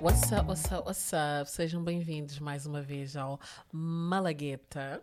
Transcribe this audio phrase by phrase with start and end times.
[0.00, 1.46] What's up, what's up, what's up?
[1.46, 3.38] Sejam bem-vindos mais uma vez ao
[3.70, 5.02] Malagueta.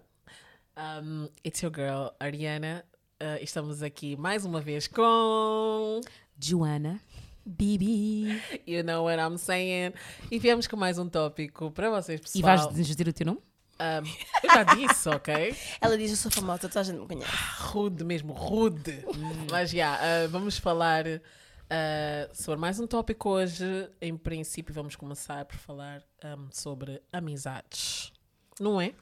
[0.75, 2.83] Um, it's your girl, Ariana.
[3.21, 6.01] Uh, estamos aqui mais uma vez com.
[6.39, 6.99] Joana.
[7.45, 8.41] Bibi.
[8.65, 9.93] You know what I'm saying?
[10.31, 12.39] E viemos com mais um tópico para vocês, pessoal.
[12.39, 13.39] E vais dizer o teu nome?
[13.79, 14.07] Um,
[14.43, 15.55] eu já disse, ok?
[15.79, 17.31] Ela diz: Eu sou famosa, toda a gente me conhece.
[17.59, 19.05] Rude mesmo, rude.
[19.51, 21.05] Mas já, uh, vamos falar
[21.67, 23.65] uh, sobre mais um tópico hoje.
[24.01, 28.11] Em princípio, vamos começar por falar um, sobre amizades.
[28.59, 28.93] Não é?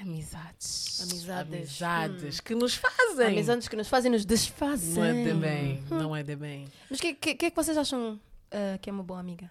[0.00, 1.02] Amizades.
[1.02, 1.82] Amizades.
[1.82, 3.26] Amizades que nos fazem.
[3.26, 4.94] Amizades que nos fazem nos desfazem.
[4.94, 6.68] Não é de bem, não é de bem.
[6.88, 8.18] Mas o que, que, que é que vocês acham
[8.50, 9.50] ah, que é uma boa amiga?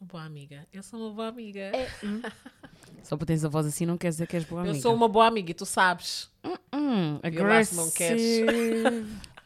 [0.00, 0.66] Uma boa amiga.
[0.72, 1.60] Eu sou uma boa amiga.
[1.60, 1.90] É.
[2.02, 2.22] hum,
[3.02, 4.82] Só por teres a voz assim não quer dizer que és boa eu amiga.
[4.82, 6.30] sou uma boa amiga e tu sabes.
[6.72, 9.06] Hum, lá se não aggressive.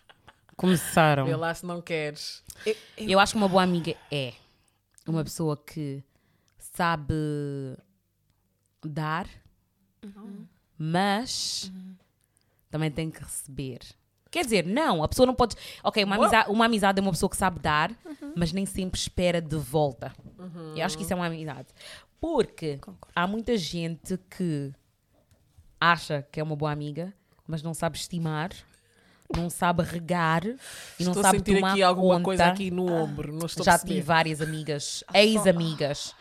[0.62, 1.24] Começaram.
[1.26, 2.42] Vê lá se não queres.
[2.64, 4.32] eu- Eu acho que uma boa amiga é
[5.06, 6.02] uma pessoa que
[6.58, 7.12] sabe
[8.84, 9.28] dar,
[10.78, 11.70] mas
[12.70, 13.80] também tem que receber.
[14.30, 15.54] Quer dizer, não, a pessoa não pode.
[15.84, 17.92] Ok, uma amizade, uma amizade é uma pessoa que sabe dar,
[18.34, 20.12] mas nem sempre espera de volta.
[20.38, 20.74] Uhum.
[20.76, 21.68] Eu acho que isso é uma amizade.
[22.18, 23.12] Porque Concordo.
[23.14, 24.72] há muita gente que
[25.80, 27.12] acha que é uma boa amiga,
[27.46, 28.50] mas não sabe estimar,
[29.36, 32.24] não sabe regar e não Estou a sabe sentir tomar aqui alguma conta.
[32.24, 33.32] coisa aqui no ombro.
[33.32, 36.14] Não estou Já tive várias amigas, ex-amigas,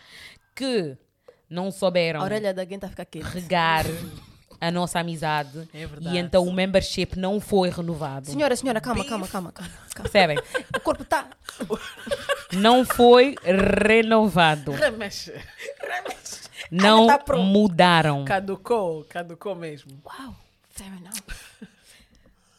[0.56, 0.98] que
[1.50, 3.26] não souberam A orelha alguém a ficar quente.
[3.26, 3.86] regar
[4.60, 6.16] a nossa amizade É verdade.
[6.16, 8.28] e então o membership não foi renovado.
[8.30, 9.72] Senhora, senhora, calma, calma, calma, calma.
[9.94, 10.10] calma.
[10.10, 10.38] Percebem?
[10.76, 11.28] O corpo está.
[12.54, 14.72] Não foi renovado.
[14.72, 15.32] Remexe.
[15.80, 16.42] Remexe.
[16.70, 18.24] Não tá mudaram.
[18.24, 19.92] Caducou, caducou mesmo.
[20.06, 20.36] Uau,
[20.70, 21.18] fair enough.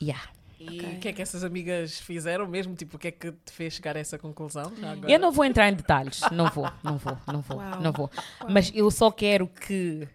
[0.03, 0.25] Yeah.
[0.71, 2.75] E o que é que essas amigas fizeram mesmo?
[2.75, 4.73] Tipo, o que é que te fez chegar a essa conclusão?
[5.09, 6.21] Eu não vou entrar em detalhes.
[6.31, 7.81] Não vou, não vou, não vou, Uau.
[7.81, 8.11] não vou.
[8.49, 10.07] Mas eu só quero que.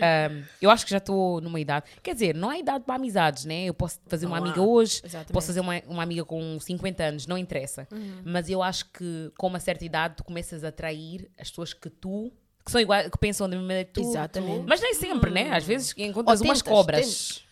[0.00, 1.86] ahm, eu acho que já estou numa idade.
[2.02, 3.64] Quer dizer, não há idade para amizades, né?
[3.64, 5.32] Eu posso fazer uma amiga hoje, Exatamente.
[5.32, 7.86] posso fazer uma, uma amiga com 50 anos, não interessa.
[8.24, 11.90] Mas eu acho que com uma certa idade tu começas a atrair as pessoas que
[11.90, 12.32] tu.
[12.64, 14.00] que são iguais, que pensam da mesma maneira que tu.
[14.00, 14.64] Exatamente.
[14.66, 15.50] Mas nem sempre, né?
[15.52, 17.44] Às vezes encontras Ou umas tentas, cobras.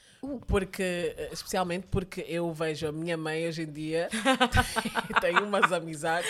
[0.47, 4.09] Porque, eh, especialmente porque eu vejo a minha mãe hoje em dia
[5.21, 6.29] tem umas amizades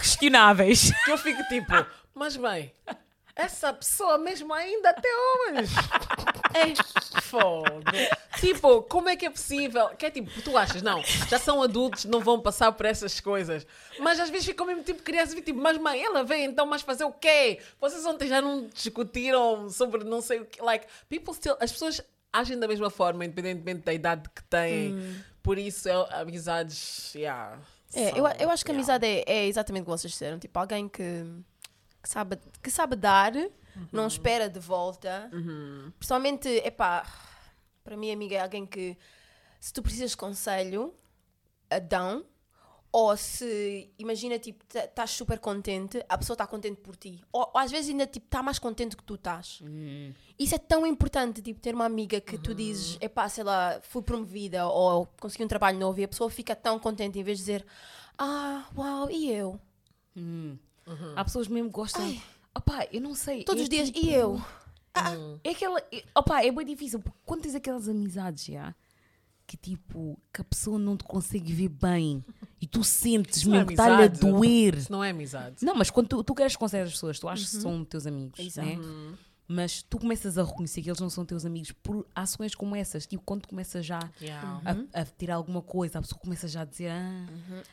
[0.00, 0.90] Questionáveis.
[1.04, 1.72] que eu fico tipo,
[2.14, 2.72] mas bem,
[3.36, 5.74] essa pessoa mesmo ainda até hoje.
[6.54, 7.82] É fogo.
[8.38, 9.88] Tipo, como é que é possível?
[9.90, 13.66] Que é tipo, tu achas, não, já são adultos, não vão passar por essas coisas.
[13.98, 17.04] Mas às vezes ficam mesmo tipo crianças, tipo, mas mãe, ela vem, então, mas fazer
[17.04, 17.58] o quê?
[17.80, 20.62] Vocês ontem já não discutiram sobre não sei o quê?
[20.62, 22.00] Like, people still, as pessoas
[22.34, 25.22] agem da mesma forma, independentemente da idade que têm.
[25.42, 27.58] Por isso, é, amizades, yeah.
[27.94, 28.92] É, são- eu, eu acho que a yeah.
[28.94, 30.38] amizade é, é exatamente o que vocês disseram.
[30.38, 31.24] Tipo, alguém que,
[32.02, 33.32] que, sabe, que sabe dar,
[33.92, 35.30] não espera de volta.
[35.98, 37.06] Principalmente, epá,
[37.84, 38.96] para mim, amiga, é alguém que,
[39.60, 40.92] se tu precisas de conselho,
[41.70, 42.24] a dão.
[42.96, 47.20] Ou se, imagina, tipo, estás super contente, a pessoa está contente por ti.
[47.32, 49.60] Ou, ou às vezes ainda, tipo, está mais contente que tu estás.
[50.38, 54.00] Isso é tão importante, tipo, ter uma amiga que tu dizes, epá, sei lá, fui
[54.00, 57.42] promovida ou consegui um trabalho novo e a pessoa fica tão contente em vez de
[57.44, 57.66] dizer,
[58.16, 59.58] ah, uau, e eu?
[61.16, 62.00] Há pessoas mesmo que gostam.
[62.02, 62.22] Ai.
[62.56, 63.42] Opá, eu não sei.
[63.42, 64.40] Todos é os dias, tipo- e eu?
[65.42, 65.80] É aquela.
[65.90, 67.00] é- Opa, é bem difícil.
[67.00, 68.72] porque Quando tens aquelas amizades já
[69.46, 72.24] que tipo, que a pessoa não te consegue ver bem
[72.60, 74.74] e tu sentes Isso não é mesmo que está-lhe a doer.
[74.76, 75.56] Isso não é amizade.
[75.64, 78.40] Não, mas quando tu, tu queres conhecer as pessoas, tu achas que são teus amigos,
[78.40, 78.66] Exato.
[78.68, 78.78] né?
[79.46, 83.06] Mas tu começas a reconhecer que eles não são teus amigos por ações como essas.
[83.06, 84.62] Tipo, quando tu começas já Yeah.
[84.94, 87.26] a, a tirar alguma coisa, a pessoa começa já a dizer: Ah,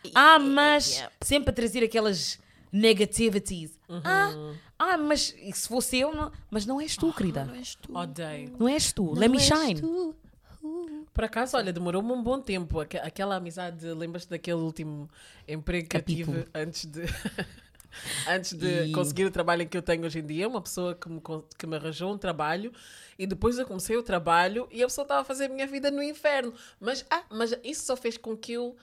[0.03, 1.13] E- ah mas yeah.
[1.21, 2.37] sempre a trazer aquelas
[2.73, 3.71] negativities.
[3.87, 4.01] Uhum.
[4.03, 7.45] Ah, ah, mas se fosse eu, não, mas não és tu, querida.
[7.45, 7.97] Não és tu.
[7.97, 8.55] Odeio.
[8.59, 9.03] Não és tu.
[9.05, 9.79] Não Let me és shine.
[9.81, 10.15] tu.
[11.13, 12.79] Por acaso, olha, demorou-me um bom tempo.
[12.79, 15.09] Aque- Aquela amizade, lembras-te daquele último
[15.47, 16.01] emprego que eu Capítulo.
[16.01, 17.01] tive antes de.
[18.25, 21.09] antes de E- conseguir o trabalho que eu tenho hoje em dia, uma pessoa que
[21.09, 21.21] me,
[21.57, 22.71] que me arranjou um trabalho
[23.17, 25.91] e depois eu comecei o trabalho e a pessoa estava a fazer a minha vida
[25.91, 26.53] no inferno.
[26.79, 28.75] Mas, ah, mas isso só fez com que eu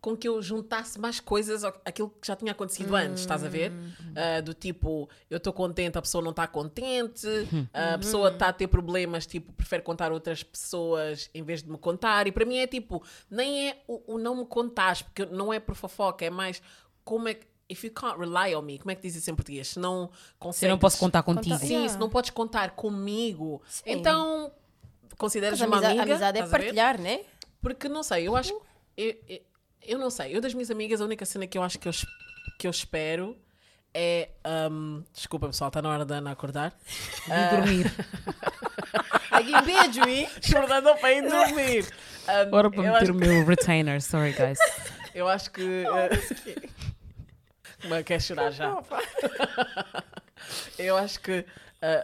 [0.00, 3.70] com que eu juntasse mais coisas aquilo que já tinha acontecido antes, estás a ver?
[4.16, 7.26] Ah, do tipo, eu estou contente, a pessoa não está contente,
[7.72, 11.76] a pessoa está a ter problemas, tipo, prefere contar outras pessoas em vez de me
[11.76, 12.26] contar.
[12.26, 15.60] E para mim é tipo, nem é o, o não me contares, porque não é
[15.60, 16.62] por fofoca, é mais
[17.04, 17.50] como é que.
[17.72, 19.68] If you can't rely on me, como é que diz isso em português?
[19.68, 20.10] Se não
[20.40, 20.58] consegues.
[20.58, 21.54] Se não posso contar contigo.
[21.54, 21.92] Contar- Sim, Yeah.
[21.92, 23.82] se não podes contar comigo, Sim.
[23.86, 24.50] então
[25.16, 26.02] consideras uma amiga.
[26.02, 27.20] amizade é partilhar, né?
[27.62, 28.52] Porque não sei, eu acho.
[28.96, 29.40] Eu, eu,
[29.86, 31.92] eu não sei, eu das minhas amigas, a única cena que eu acho que eu
[32.58, 33.36] que eu espero
[33.94, 34.28] é.
[34.70, 36.72] Um, desculpa, pessoal, está na hora da Ana acordar.
[37.26, 37.86] De dormir.
[39.30, 40.28] Aqui beijo, hein?
[40.48, 41.86] Acordando para ir dormir.
[42.46, 44.02] Um, Bora para eu, meter acho, o meu retainer.
[44.02, 44.58] Sorry, guys.
[45.14, 45.62] eu acho que.
[45.86, 46.68] eh,
[47.88, 48.76] Mas quer chorar já?
[50.78, 51.44] Eu acho que uh,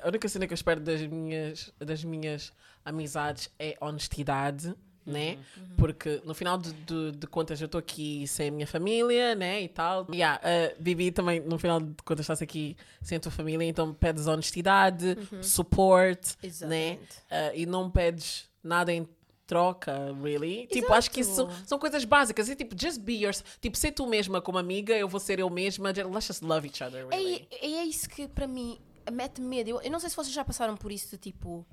[0.02, 2.52] a única cena que eu espero das minhas, das minhas
[2.84, 4.74] amizades é honestidade,
[5.06, 5.38] né?
[5.76, 9.62] Porque no final de, de, de contas eu estou aqui sem a minha família, né?
[9.62, 10.06] E tal.
[10.12, 13.94] Yeah, uh, Bibi também, no final de contas, estás aqui sem a tua família, então
[13.94, 16.20] pedes honestidade, support,
[16.62, 16.98] né?
[16.98, 17.16] Exatamente.
[17.30, 19.06] Uh, e não pedes nada em
[19.46, 20.66] troca, really.
[20.66, 22.48] Tipo, acho que isso são, coisas básicas.
[22.48, 23.58] E tipo, just be yourself.
[23.60, 25.90] Tipo, ser tu mesma como amiga, eu vou ser eu mesma.
[25.90, 27.46] Let's just love each other, really.
[27.50, 28.78] É, é isso que para mim
[29.10, 29.70] mete medo.
[29.70, 31.64] Eu, eu não sei se vocês já passaram por isso, de, tipo,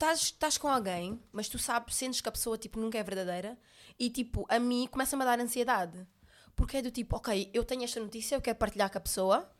[0.00, 3.58] estás com alguém, mas tu sabes, sentes que a pessoa tipo, nunca é verdadeira,
[3.98, 6.06] e tipo, a mim começa-me a dar ansiedade.
[6.54, 9.50] Porque é do tipo, ok, eu tenho esta notícia, eu quero partilhar com a pessoa,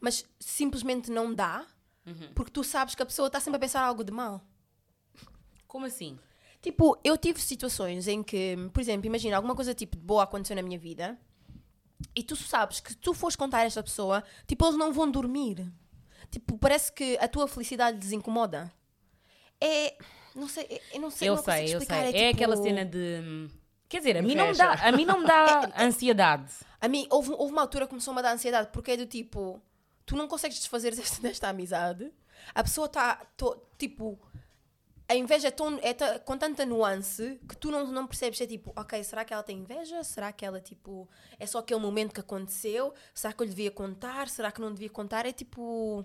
[0.00, 1.66] mas simplesmente não dá,
[2.34, 4.42] porque tu sabes que a pessoa está sempre a pensar algo de mal.
[5.66, 6.18] Como assim?
[6.62, 10.56] Tipo, eu tive situações em que, por exemplo, imagina, alguma coisa tipo de boa aconteceu
[10.56, 11.18] na minha vida
[12.14, 15.10] e tu sabes que se tu fores contar a esta pessoa, tipo, eles não vão
[15.10, 15.70] dormir.
[16.30, 18.72] Tipo, parece que a tua felicidade lhes incomoda.
[19.60, 19.96] É.
[20.34, 21.76] Não sei, é- eu não sei Eu não sei, eu sei.
[21.78, 23.48] explicar, É, tipo, aquela cena de.
[23.88, 26.52] Quer dizer, a mim, não me dá, a mim não me dá ansiedade.
[26.80, 29.60] A mim, houve, houve uma altura que começou-me a dar ansiedade, porque é do tipo,
[30.04, 32.12] tu não consegues desfazer desta, desta amizade,
[32.54, 33.26] a pessoa está,
[33.78, 34.18] tipo,
[35.08, 38.72] a inveja é, tão, é com tanta nuance que tu não, não percebes, é tipo,
[38.76, 40.04] ok, será que ela tem inveja?
[40.04, 41.08] Será que ela, tipo,
[41.38, 42.92] é só aquele momento que aconteceu?
[43.14, 44.28] Será que eu lhe devia contar?
[44.28, 45.24] Será que não devia contar?
[45.24, 46.04] É tipo,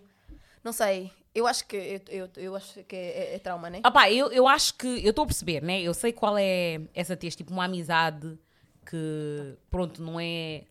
[0.63, 3.81] não sei, eu acho que, eu, eu, eu acho que é, é trauma, né?
[3.83, 4.87] Ah pá, eu, eu acho que.
[4.87, 5.81] Eu estou a perceber, né?
[5.81, 8.37] Eu sei qual é essa tens, tipo, uma amizade
[8.85, 10.63] que, pronto, não é,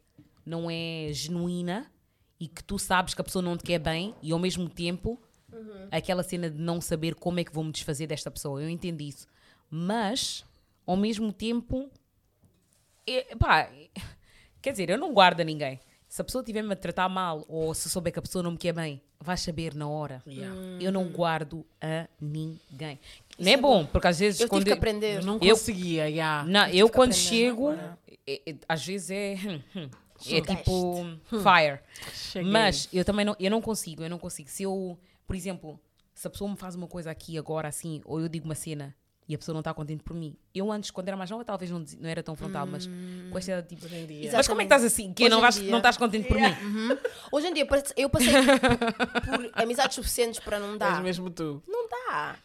[0.44, 1.90] não é genuína
[2.38, 5.20] e que tu sabes que a pessoa não te quer bem e ao mesmo tempo
[5.90, 8.62] aquela cena de não saber como é que vou me desfazer desta pessoa.
[8.62, 9.26] Eu entendo isso.
[9.68, 10.44] Mas,
[10.86, 11.90] ao mesmo tempo,
[13.06, 13.70] é, pá,
[14.60, 15.78] quer dizer, eu não guardo a ninguém.
[16.12, 18.58] Se a pessoa estiver-me a tratar mal ou se souber que a pessoa não me
[18.58, 20.22] quer bem, vais saber na hora.
[20.26, 20.54] Yeah.
[20.78, 23.00] Eu não guardo a ninguém.
[23.38, 25.20] não é bom, porque às vezes Eu quando tive que aprender.
[25.20, 26.44] Eu não Eu- conseguia, yeah.
[26.46, 27.72] não, eu que quando chego,
[28.26, 29.88] é- é- às vezes é hum, hum,
[30.28, 31.02] é tipo
[31.42, 31.80] fire.
[32.12, 32.50] Cheguei.
[32.52, 34.50] Mas eu também não, eu não consigo, eu não consigo.
[34.50, 35.80] Se eu, por exemplo,
[36.14, 38.94] se a pessoa me faz uma coisa aqui agora assim, ou eu digo uma cena
[39.32, 41.70] e a pessoa não está contente por mim, eu antes, quando era mais nova, talvez
[41.70, 42.86] não, não era tão frontal, mas
[43.30, 44.30] com esta idade, tipo, Hoje em dia.
[44.30, 45.10] mas como é que estás assim?
[45.14, 46.54] Que não, vais, não estás contente por mim?
[47.32, 51.02] Hoje em dia, eu passei por, por amizades suficientes para não dar.
[51.02, 51.62] mesmo tu.
[51.66, 52.36] Não dá.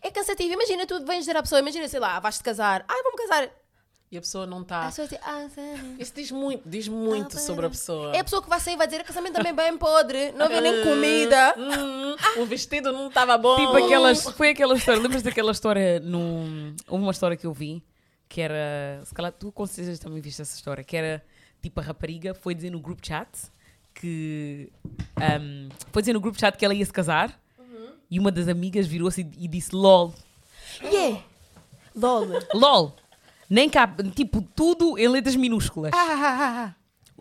[0.00, 0.52] É cansativo.
[0.52, 2.84] Imagina, tu vens dizer à pessoa, imagina, sei lá, vais-te casar.
[2.88, 3.50] Ai, vou-me casar.
[4.12, 4.92] E a pessoa não A está.
[5.22, 5.46] ah?
[5.96, 8.12] Isso diz muito, diz muito Ah, sobre a pessoa.
[8.14, 10.60] É a pessoa que vai sair e vai dizer, casamento também bem podre, não havia
[10.60, 11.54] nem comida.
[11.56, 13.54] Hum, o vestido não estava bom.
[13.56, 17.84] Tipo aquelas, foi aquela história, lembras daquela história num, houve uma história que eu vi,
[18.28, 21.24] que era, se calhar tu com certeza também viste essa história, que era
[21.62, 23.28] tipo a rapariga foi dizer no group chat
[23.94, 24.72] que
[25.16, 27.38] ahm, foi dizer no group chat que ela ia se casar
[28.10, 30.12] e uma das amigas virou-se e, e disse LOL.
[30.82, 31.22] Yeah.
[31.94, 32.26] Lol.
[32.54, 32.96] LOL.
[33.50, 35.90] Nem cabe, tipo, tudo em letras minúsculas.
[35.92, 36.72] Ah,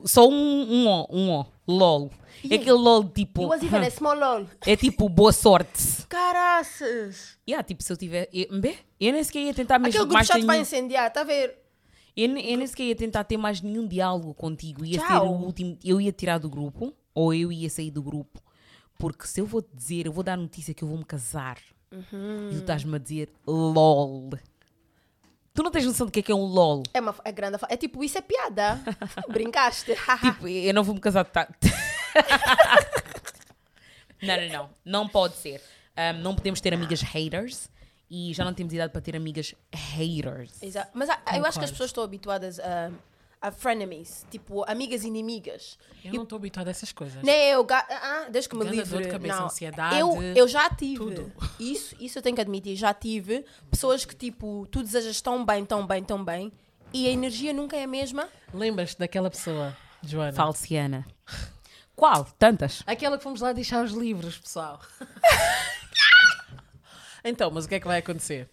[0.05, 1.45] Só um, um O, um O.
[1.69, 2.12] LOL.
[2.50, 3.41] É aquele LOL tipo.
[3.41, 4.48] It was even a small lol.
[4.65, 6.05] É tipo boa sorte.
[6.07, 7.38] Caraças.
[7.48, 8.29] Yeah, tipo, se eu tiver.
[8.33, 8.48] Eu,
[9.00, 11.59] eu nem sequer ia tentar mesmo Aquele grupo chat vai incendiar, está a ver?
[12.15, 14.83] Eu, eu nem sequer ia tentar ter mais nenhum diálogo contigo.
[14.86, 15.77] Ia ser o último.
[15.83, 18.41] Eu ia tirar do grupo ou eu ia sair do grupo.
[18.98, 21.57] Porque se eu vou te dizer, eu vou dar notícia que eu vou me casar
[21.91, 24.29] e tu estás-me a dizer LOL.
[25.59, 26.83] Tu não tens noção do que é que é um LOL.
[26.93, 27.57] É uma é grande.
[27.67, 28.79] É tipo, isso é piada.
[29.27, 29.91] Brincaste.
[30.23, 31.25] Tipo, eu não vou me casar.
[31.25, 31.49] Tá.
[34.23, 34.69] não, não, não.
[34.85, 35.61] Não pode ser.
[35.97, 37.69] Um, não podemos ter amigas haters
[38.09, 40.63] e já não temos idade para ter amigas haters.
[40.63, 40.91] Exato.
[40.93, 42.89] Mas eu acho que as pessoas estão habituadas a,
[43.41, 45.77] a frenemies, tipo, amigas inimigas.
[46.03, 47.24] Eu não estou habituada a essas coisas.
[47.24, 48.89] Nem eu, ga- ah, desde que me livre.
[48.89, 49.46] dor de cabeça, não.
[49.46, 50.98] ansiedade, eu, eu já tive.
[50.98, 51.31] tudo.
[51.60, 52.75] Isso, isso eu tenho que admitir.
[52.75, 56.51] Já tive pessoas que, tipo, tu desejas tão bem, tão bem, tão bem
[56.93, 58.27] e a energia nunca é a mesma.
[58.53, 60.34] Lembras-te daquela pessoa, Joana?
[60.34, 61.08] Falciana.
[61.96, 62.25] Qual?
[62.38, 62.84] Tantas?
[62.86, 64.79] Aquela que fomos lá deixar os livros, pessoal.
[67.24, 68.50] então, mas o que é que vai acontecer?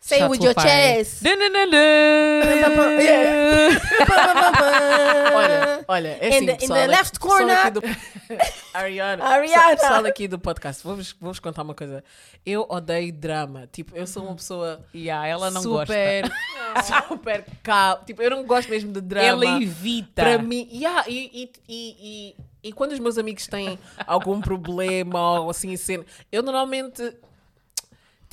[0.00, 1.22] Say with your chest.
[1.24, 2.46] Dun, dun, dun, dun.
[5.34, 7.58] Olha, olha, é In assim, the- in pessoal, the aqui- left pessoal corner.
[7.58, 7.82] aqui do-
[8.74, 9.76] Ariana, Ariana.
[9.76, 12.04] pessoal aqui do podcast, vou-vos vou-vos contar uma coisa.
[12.44, 13.68] Eu odeio drama.
[13.72, 15.86] Tipo, eu sou uma pessoa Yeah, ela não gosta.
[15.92, 16.32] super,
[17.08, 18.02] super calma.
[18.06, 19.26] Tipo, eu não gosto mesmo de drama.
[19.26, 20.22] Ela evita.
[20.22, 21.96] Para mim, yeah, e, e, e,
[22.62, 27.12] e, e quando os meus amigos têm algum problema ou assim, cena, eu normalmente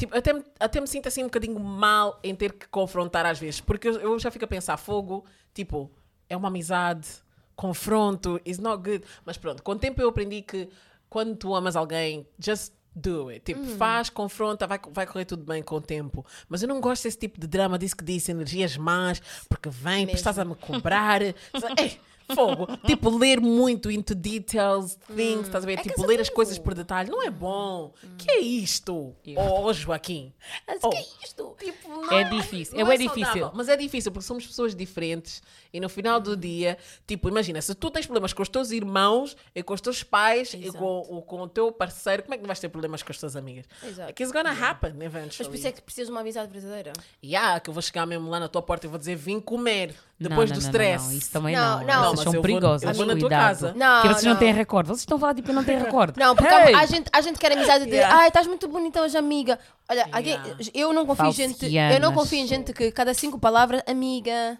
[0.05, 3.39] tipo, até, me- até me sinto assim um bocadinho mal em ter que confrontar às
[3.39, 5.89] vezes, porque eu, eu já fico a pensar, fogo, tipo,
[6.29, 7.07] é uma amizade,
[7.55, 9.03] confronto, is not good.
[9.25, 10.69] Mas pronto, com o tempo eu aprendi que
[11.09, 13.43] quando tu amas alguém, just do it.
[13.45, 16.23] Tipo, faz, confronta, vai, vai correr tudo bem com o tempo.
[16.47, 19.19] Mas eu não gosto desse tipo de drama, disso que diz energias más,
[19.49, 21.21] porque vem, estás a me cobrar.
[21.77, 21.99] Ei,
[22.33, 22.67] fogo.
[22.85, 25.79] Tipo, ler muito into details, things, estás a ver?
[25.79, 27.09] É tipo, ler as coisas por detalhe.
[27.09, 27.93] Não é bom.
[28.17, 29.15] Que é isto?
[29.37, 30.33] Oh, Joaquim.
[30.67, 30.89] Mas Oh.
[30.89, 31.55] que é isto?
[31.59, 33.23] Tipo, não É difícil, não é saudável.
[33.25, 33.51] difícil.
[33.53, 35.41] Mas é difícil porque somos pessoas diferentes
[35.73, 36.77] e no final do dia,
[37.07, 40.53] tipo, imagina, se tu tens problemas com os teus irmãos e com os teus pais
[40.53, 40.77] e Exato.
[40.77, 43.17] com, o- com o teu parceiro, como é que não vais ter problemas com as
[43.17, 43.65] tuas amigas?
[43.83, 44.07] Exato.
[44.07, 45.49] Like, it's gonna happen Mas eventually.
[45.49, 46.93] por isso é que precisas de uma amizade verdadeira.
[47.23, 49.95] Yeah, que eu vou chegar mesmo lá na tua porta e vou dizer vim comer
[50.19, 51.03] depois não, do não, stress.
[51.05, 51.85] Não, não, isso também Não, não.
[52.12, 52.12] não.
[52.15, 52.89] Vocês são perigosas.
[52.89, 53.41] eu vou na tua cuidado.
[53.47, 53.73] casa.
[53.75, 54.31] Não, que vocês não.
[54.33, 54.39] não.
[54.39, 54.87] têm recorde.
[54.89, 56.19] Vocês estão a falar tipo eu não tenho recorde.
[56.19, 56.73] Não, porque Hey!
[56.73, 58.17] há, há gente, há gente que quer amizade de Yeah.
[58.17, 59.59] ai, estás muito bonita hoje, amiga.
[59.89, 60.39] Olha, alguém,
[60.73, 61.75] eu não confio em gente.
[61.75, 64.57] Eu não confio em gente que cada cinco palavras, amiga.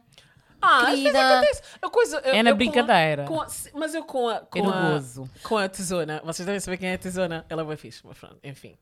[0.65, 1.29] Ah, às vezes Querida.
[1.33, 1.61] acontece.
[1.81, 3.25] A coisa, eu- É na eu com a- brincadeira.
[3.25, 4.39] com a- mas eu com a.
[4.39, 5.29] Com É a, gozo.
[5.43, 6.21] Com a tesona.
[6.23, 7.45] Vocês devem saber quem é a tesona.
[7.49, 8.73] Ela é bem fixe, mas pronto, enfim.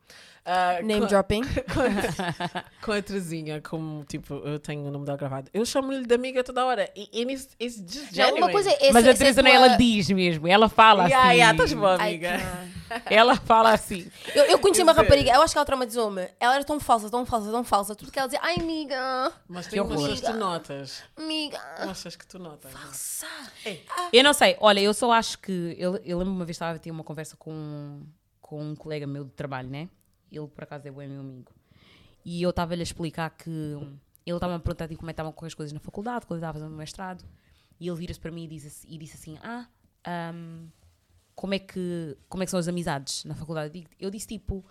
[0.44, 1.42] Ah, Name com, dropping.
[2.84, 5.50] com a Terezinha, como tipo, eu tenho o nome dela gravado.
[5.54, 6.90] Eu chamo-lhe de amiga toda hora.
[6.96, 8.42] E e it's, it's just Não, genuine.
[8.42, 10.48] uma coisa é essa, Mas a Teresa, tua- ela diz mesmo.
[10.48, 11.38] Ela fala Yeah, assim.
[11.38, 12.40] yeah, estás boa, amiga.
[13.06, 14.10] Ela fala assim.
[14.36, 16.28] Eu, eu conheci uma rapariga, eu acho que ela traumatizou-me.
[16.40, 17.96] Ela era tão falsa, tão falsa, tão falsa.
[17.96, 21.04] Tudo que ela dizia, ai amiga, Mas tem coisas que tu notas.
[21.16, 21.60] amiga.
[21.78, 22.72] Achas que tu notas?
[22.72, 23.28] Falsa.
[24.12, 24.58] Eu não sei.
[24.60, 25.76] Olha, eu só acho que...
[25.78, 28.02] Eu, eu lembro uma vez estava a ter uma conversa com,
[28.42, 29.88] com um colega meu de trabalho, né?
[30.32, 31.52] Ele, por acaso, é bem meu amigo.
[32.24, 33.50] E eu estava-lhe a explicar que...
[34.24, 36.38] Ele estava a perguntar tipo, como é que estavam com as coisas na faculdade, quando
[36.38, 37.26] eu estava fazendo o mestrado.
[37.80, 39.68] E ele vira-se para mim e, diz, assim- e disse assim, ah...
[40.06, 40.68] ahm,
[41.34, 43.88] como é que como é que são as amizades na faculdade?
[44.00, 44.64] Eu disse tipo,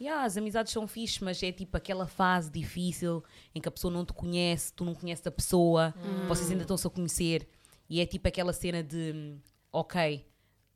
[0.00, 3.92] yeah, as amizades são fixe, mas é tipo aquela fase difícil em que a pessoa
[3.92, 5.92] não te conhece, tu não conheces a pessoa,
[6.28, 7.48] vocês ainda estão-se a conhecer
[7.88, 9.34] e é tipo aquela cena de
[9.72, 10.24] ok,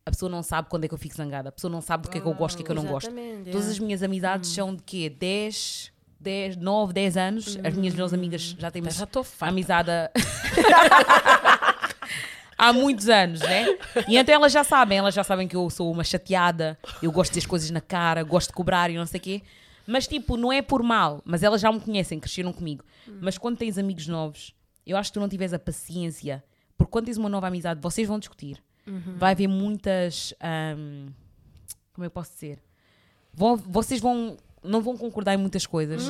[0.06, 2.10] a pessoa não sabe quando é que eu fico zangada, a pessoa não sabe do
[2.10, 3.08] que é que eu gosto, do que é que eu não gosto.
[3.08, 3.72] Exatamente, Todas yeah.
[3.72, 5.10] as minhas amizades são de quê?
[5.10, 7.58] 10, 10, 9, 10 anos.
[7.64, 9.08] As minhas melhores amigas já temos Já
[9.40, 9.90] amizade
[12.56, 13.66] há muitos anos, né?
[14.06, 17.32] E então elas já sabem, elas já sabem que eu sou uma chateada, eu gosto
[17.32, 19.42] de ter as coisas na cara, gosto de cobrar e não sei o quê.
[19.88, 22.84] Mas tipo, não é por mal, mas elas já me conhecem, cresceram comigo.
[23.20, 24.54] Mas quando tens amigos novos,
[24.86, 26.44] eu acho que tu não tiveres a paciência,
[26.78, 28.62] porque quando tens uma nova amizade, vocês vão discutir.
[29.16, 30.32] Vai haver muitas.
[30.40, 31.08] ahm,
[31.92, 32.58] como eu posso dizer?
[33.32, 34.36] Vão- vocês vão.
[34.62, 36.02] Não vão concordar em muitas coisas,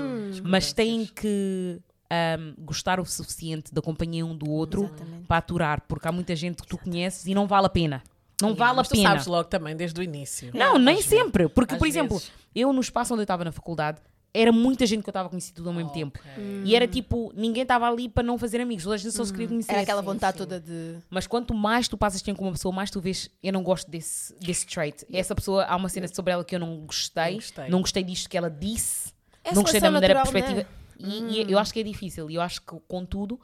[0.43, 1.79] mas têm que
[2.11, 5.27] ahm, gostar o suficiente da companhia um do outro Exatamente.
[5.27, 8.03] para aturar, porque há muita gente que tu conheces e não vale a pena.
[8.41, 9.11] Não vale a Mas tu pena.
[9.11, 10.51] sabes logo também, desde o início.
[10.55, 11.11] Não, nem vezes.
[11.11, 11.49] sempre.
[11.49, 12.33] Porque, Às por exemplo, vezes.
[12.55, 13.99] eu no espaço onde eu estava na faculdade,
[14.41, 16.21] era muita gente que eu estava conhecido tudo ao mesmo tempo.
[16.65, 19.33] E era tipo, ninguém estava ali para não fazer amigos, toda a gente só se
[19.33, 19.73] queria conhecer.
[19.73, 20.97] Era aquela vontade toda de.
[21.09, 23.91] Mas quanto mais tu passas tempo com uma pessoa, mais tu vês, eu não gosto
[23.91, 25.07] desse, desse trait.
[25.13, 27.25] Essa pessoa, há uma cena sobre ela que eu não gostei.
[27.25, 27.69] Não gostei.
[27.69, 29.13] Não gostei disto que ela disse.
[29.43, 30.69] É não gostei da maneira natural, perspectiva.
[30.99, 32.31] E, e eu acho que é difícil.
[32.31, 33.41] E eu acho que, contudo,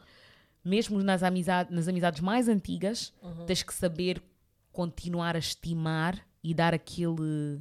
[0.65, 3.13] mesmo nas, amizade, nas amizades mais antigas,
[3.47, 4.23] tens que saber
[4.73, 7.61] continuar a estimar e dar aquele.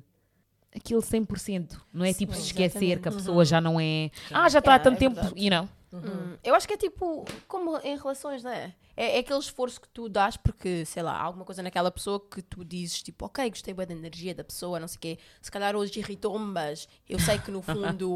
[0.75, 1.77] Aquele 100%.
[1.93, 4.09] Não é tipo se esquecer que a pessoa já não é.
[4.31, 5.15] Ah, já está há tanto é tempo.
[5.15, 5.43] verdade.
[5.43, 5.69] You know?
[5.93, 8.73] Hum, Eu acho que é tipo, como em relações, não é?
[8.95, 9.17] é?
[9.17, 12.41] É aquele esforço que tu dás porque, sei lá, há alguma coisa naquela pessoa que
[12.41, 15.19] tu dizes, tipo, ok, gostei bem da energia da pessoa, não sei o quê.
[15.41, 18.13] Se calhar hoje irritou-me, mas eu sei que no fundo,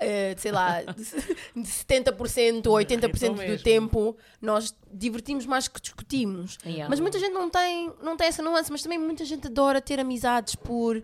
[0.00, 1.04] eh, sei lá, de,
[1.62, 3.62] de 70% ou 80% Irritou do mesmo.
[3.62, 6.58] tempo, nós divertimos mais que discutimos.
[6.66, 6.88] Yeah.
[6.90, 10.00] Mas muita gente não tem, não tem essa nuance, mas também muita gente adora ter
[10.00, 11.00] amizades por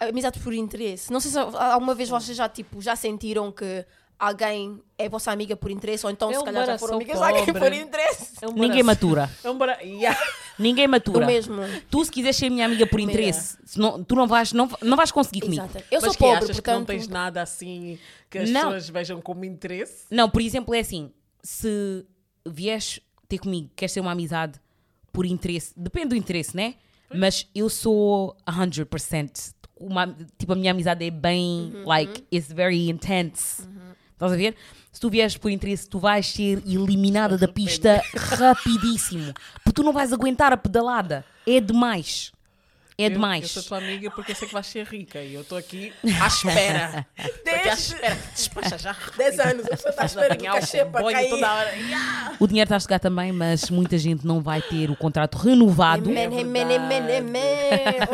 [0.00, 1.12] amizades por interesse.
[1.12, 3.84] Não sei se alguma vez vocês já tipo já sentiram que
[4.18, 7.24] alguém é vossa amiga por interesse ou então É se calhar já foram amigas de
[7.24, 7.60] alguém pobre.
[7.60, 8.32] por interesse.
[8.42, 9.30] É um Ninguém matura.
[9.42, 10.18] É um bara- Yeah.
[10.58, 11.24] Ninguém matura.
[11.26, 11.56] mesmo.
[11.90, 14.96] Tu, se quiseres ser minha amiga por interesse, se não- tu não vais, não, não
[14.96, 15.62] vais conseguir comigo.
[15.64, 15.78] Exato.
[15.90, 16.86] Eu Mas sou que pobre, achas que não portanto.
[16.98, 18.60] tens nada assim que as Não.
[18.64, 20.04] pessoas vejam como interesse?
[20.10, 21.10] Não, por exemplo, é assim:
[21.42, 22.04] se
[22.46, 24.60] vieres ter comigo, queres ter uma amizade
[25.12, 26.74] por interesse, depende do interesse, né?
[27.12, 29.54] Mas eu sou 100%.
[29.80, 33.66] Uma, tipo, a minha amizade é bem, Uhum, like, it's very intense.
[34.12, 34.54] Estás a ver?
[34.92, 39.32] Se tu vieres por interesse, tu vais ser eliminada da pista rapidíssimo.
[39.64, 41.24] Porque tu não vais aguentar a pedalada.
[41.46, 42.30] É demais.
[43.02, 43.42] É Eu- demais.
[43.42, 45.92] Eu sou tua amiga porque eu sei que vais ser rica e eu estou aqui
[46.20, 47.06] à espera.
[47.18, 48.18] Estou aqui à espera.
[48.34, 48.96] Despacha já.
[49.16, 51.30] 10 anos, a pessoa está à espera cachê para cair.
[51.30, 51.72] toda hora.
[52.38, 56.08] O dinheiro está a chegar também, mas muita gente não vai ter o contrato renovado.
[56.10, 57.16] Amen, amen, amen, verdade.
[57.16, 57.40] amen.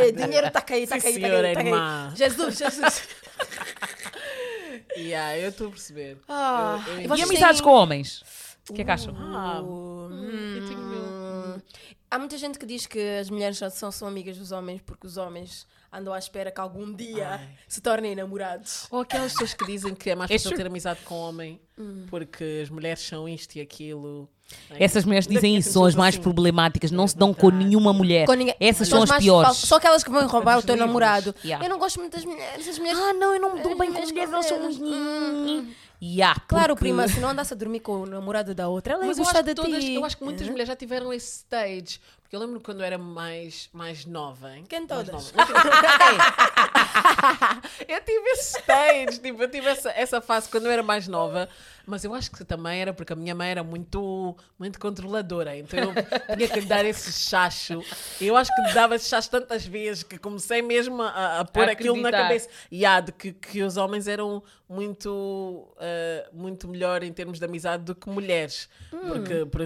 [0.00, 2.12] Ok, dinheiro está a cair, está a cair, está a cair, senhora está a irmã.
[2.14, 2.16] cair.
[2.30, 3.02] Jesus, Jesus.
[4.96, 6.18] Yeah, eu estou a perceber.
[6.28, 8.22] Ah, Eu- eu- e vocês amizades têm- com homens?
[8.68, 9.14] O que é que acham?
[9.16, 11.62] Ah, Hum, eu tenho meu-
[12.10, 15.06] Há muita gente que diz que as mulheres só são, são amigas dos homens porque
[15.06, 17.48] os homens andam à espera que algum dia Ai.
[17.68, 18.86] se tornem namorados.
[18.90, 21.60] Ou aquelas pessoas que dizem que é mais É fácil ter amizade com homem
[22.08, 24.28] porque as mulheres são isto e aquilo.
[24.70, 26.22] Essas mulheres dizem isso são as mais assim.
[26.22, 28.26] problemáticas, não É se dão com nenhuma mulher.
[28.26, 29.46] Com ninguém- Essas são São as piores.
[29.46, 29.68] falsas.
[29.68, 30.86] Só aquelas que vão roubar o teu livros.
[30.88, 31.34] namorado.
[31.44, 31.64] Yeah.
[31.64, 32.66] Eu não gosto muito das mulheres.
[32.66, 34.56] As mulheres Ah, não, eu não me dou As bem com mulheres mulheres, elas são
[34.58, 35.68] elas- muito.
[36.02, 39.02] Yeah, Claro, porque- prima, se não andasse a dormir com o namorado da outra, ela
[39.02, 39.94] ia Mas eu gostar acho, que de todas, ti.
[39.94, 42.00] eu acho que muitas mulheres já tiveram esse stage.
[42.30, 44.56] Porque eu lembro quando eu era mais, mais nova.
[44.56, 44.64] hein?
[44.68, 45.32] Quem Mais todas?
[45.32, 45.50] nova.
[47.88, 51.48] eu tive esse stage, tipo, eu tive essa, essa fase quando eu era mais nova.
[51.84, 55.56] Mas eu acho que também era porque a minha mãe era muito, muito controladora.
[55.56, 57.82] Então eu tinha que lhe dar esse chacho.
[58.20, 61.72] Eu acho que dava esse chacho tantas vezes que comecei mesmo a, a pôr A
[61.72, 62.48] aquilo na cabeça.
[62.70, 67.44] E há de que, que os homens eram muito, eh, muito melhor em termos de
[67.44, 68.68] amizade do que mulheres.
[69.08, 69.62] Porque por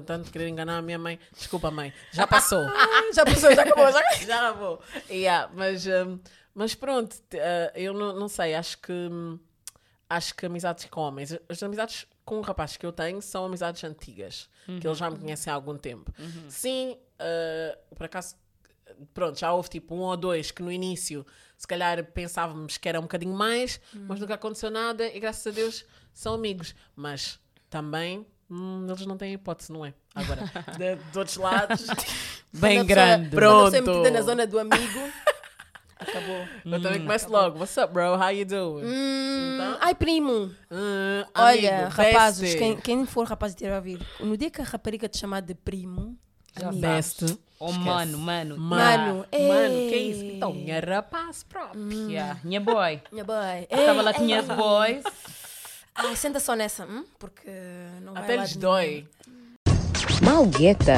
[0.06, 1.18] tanto querer enganar a minha mãe.
[1.36, 1.92] Desculpa, mãe.
[2.12, 2.64] Já passou.
[3.14, 4.80] Já passou, já acabou, já Já acabou.
[5.10, 6.18] Yeah, mas, hum,
[6.54, 9.38] mas pronto, ah, eu não, não sei, acho que hum,
[10.08, 14.48] acho que amizades com homens, as amizades com rapazes que eu tenho são amizades antigas,
[14.80, 16.10] que eles já me conhecem há algum tempo.
[16.48, 18.36] Sim, ah, por acaso,
[19.12, 21.26] pronto, já houve tipo um ou dois que no início
[21.58, 25.50] se calhar pensávamos que era um bocadinho mais, mas nunca aconteceu nada e graças a
[25.50, 25.84] Deus
[26.14, 26.74] são amigos.
[26.96, 27.38] Mas
[27.70, 29.94] também hum, eles não têm hipótese, não é?
[30.14, 30.42] Agora,
[30.78, 31.86] de, de outros lados.
[32.52, 33.30] Bem Quando pessoa- grande.
[33.30, 33.98] Quando a pessoa é Pronto.
[33.98, 35.00] metida na zona do amigo,
[35.98, 36.46] acabou.
[36.64, 37.58] Eu também começo logo.
[37.58, 38.14] What's up, bro?
[38.16, 38.84] How you doing?
[38.84, 39.78] Hum, Então?
[39.80, 40.50] Ai, primo.
[40.70, 44.60] Hum, Olha, amigo, rapazes, quem, quem for rapaz e ter a ouvir, no dia que
[44.60, 46.16] a rapariga te chamar de primo,
[46.58, 47.24] Já Best.
[47.58, 47.84] Oh, Esquece.
[47.86, 48.58] mano, mano.
[48.58, 50.24] Mano, mano, que é isso?
[50.24, 52.10] Então, minha rapaz próprio.
[52.10, 52.40] Yeah.
[52.42, 53.00] Minha boy.
[53.12, 53.68] minha boy.
[53.70, 54.56] Estava lá Ei, com minhas ei.
[54.56, 55.04] boys.
[55.94, 57.04] Ai, senta só nessa, hum?
[57.18, 57.50] porque
[58.00, 59.06] não vai Até lá lhes de dói.
[60.22, 60.94] Malgueta.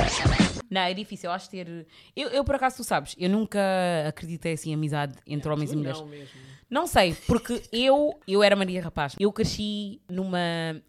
[0.71, 1.87] Não, é difícil, eu acho ter.
[2.17, 3.61] Eu, eu, por acaso, tu sabes, eu nunca
[4.09, 6.01] acreditei assim em amizade entre homens e mulheres.
[6.01, 6.41] Não mesmo.
[6.71, 9.15] Não sei, porque eu, eu era Maria Rapaz.
[9.19, 10.39] Eu cresci numa.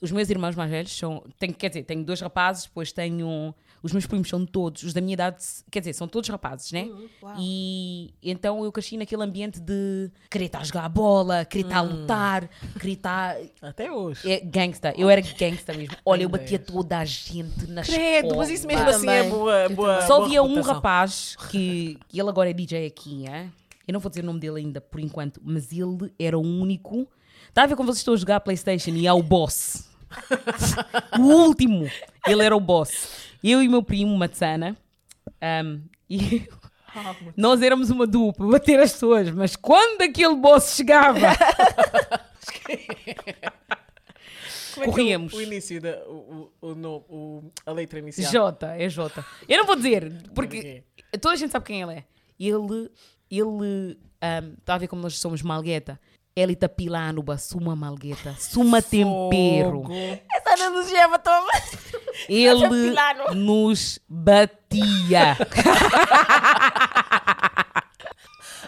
[0.01, 1.23] Os meus irmãos mais velhos são.
[1.37, 3.53] Tenho, quer dizer, tenho dois rapazes, depois tenho.
[3.83, 5.37] Os meus primos são todos, os da minha idade,
[5.69, 6.89] quer dizer, são todos rapazes, né?
[7.21, 7.35] Uau.
[7.37, 11.77] E então eu cresci naquele ambiente de querer estar a jogar a bola, querer estar
[11.77, 13.37] a lutar, querer estar.
[13.61, 14.31] Até hoje.
[14.31, 15.95] É, gangsta, eu era gangsta mesmo.
[16.03, 19.69] Olha, eu batia toda a gente na Credo, mas isso mesmo assim é boa.
[19.69, 23.49] Boa Só havia um rapaz que, que ele agora é DJ aqui, é?
[23.87, 27.07] Eu não vou dizer o nome dele ainda por enquanto, mas ele era o único.
[27.47, 29.89] Está a ver como vocês estão a jogar Playstation e há o boss.
[31.19, 31.89] o último.
[32.27, 33.31] Ele era o boss.
[33.43, 34.75] Eu e o meu primo, Matsana,
[35.63, 36.47] um, e
[37.37, 41.19] nós éramos uma dupla, bater as pessoas, mas quando aquele boss chegava,
[44.73, 45.33] Como é que é o- corríamos.
[45.33, 48.31] O, início, da, o, o, o, a letra inicial.
[48.31, 49.25] Jota, é Jota.
[49.47, 50.83] Eu não vou dizer, porque
[51.21, 52.03] toda a gente sabe quem ele é.
[52.37, 52.89] Ele,
[53.29, 53.97] ele,
[54.59, 55.99] está a ver como nós somos malgueta.
[56.35, 59.83] Ele está pilando, suma malgueta, suma tempero.
[60.33, 61.47] Essa analogia é toma.
[62.27, 62.93] Ele
[63.35, 65.37] nos batia.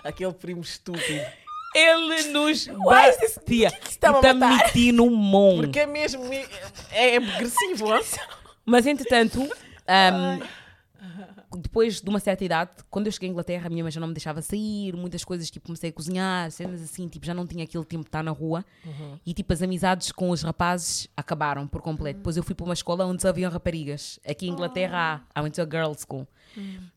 [0.04, 1.22] Aquele primo estúpido.
[1.76, 3.72] Ele nos batia.
[3.72, 5.66] que está-me a E tá metindo um monte.
[5.66, 6.24] Porque é mesmo.
[6.26, 6.48] me-
[6.92, 7.88] É agressivo?
[8.66, 9.42] Mas entretanto,
[9.88, 10.40] ahm,
[11.62, 14.08] depois de uma certa idade, quando eu cheguei à Inglaterra, a minha mãe já não
[14.08, 17.64] me deixava sair, muitas coisas, tipo, comecei a cozinhar, cenas assim, tipo, já não tinha
[17.64, 18.64] aquele tempo de estar na rua.
[19.26, 22.18] E tipo, as amizades com os rapazes acabaram por completo.
[22.20, 24.20] Depois eu fui para uma escola onde só haviam raparigas.
[24.28, 26.28] Aqui em Inglaterra há, I went to a girls school.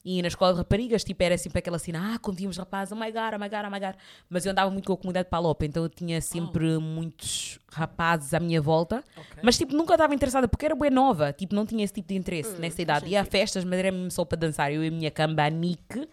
[0.04, 2.96] E na escola de raparigas, tipo, era sempre aquela cena, ah, quando víamos rapazes, oh
[2.96, 3.94] my god, oh my god, oh my god.
[4.28, 8.40] Mas eu andava muito com a comunidade palopa, então eu tinha sempre muitos rapazes à
[8.40, 9.04] minha volta.
[9.42, 12.14] Mas, tipo, nunca estava interessada, porque era bem nova, tipo, não tinha esse tipo de
[12.14, 13.06] interesse nessa idade.
[13.06, 14.49] Ia a festas, mas era mesmo só para dançar.
[14.72, 16.08] Eu e a minha camba, Nick.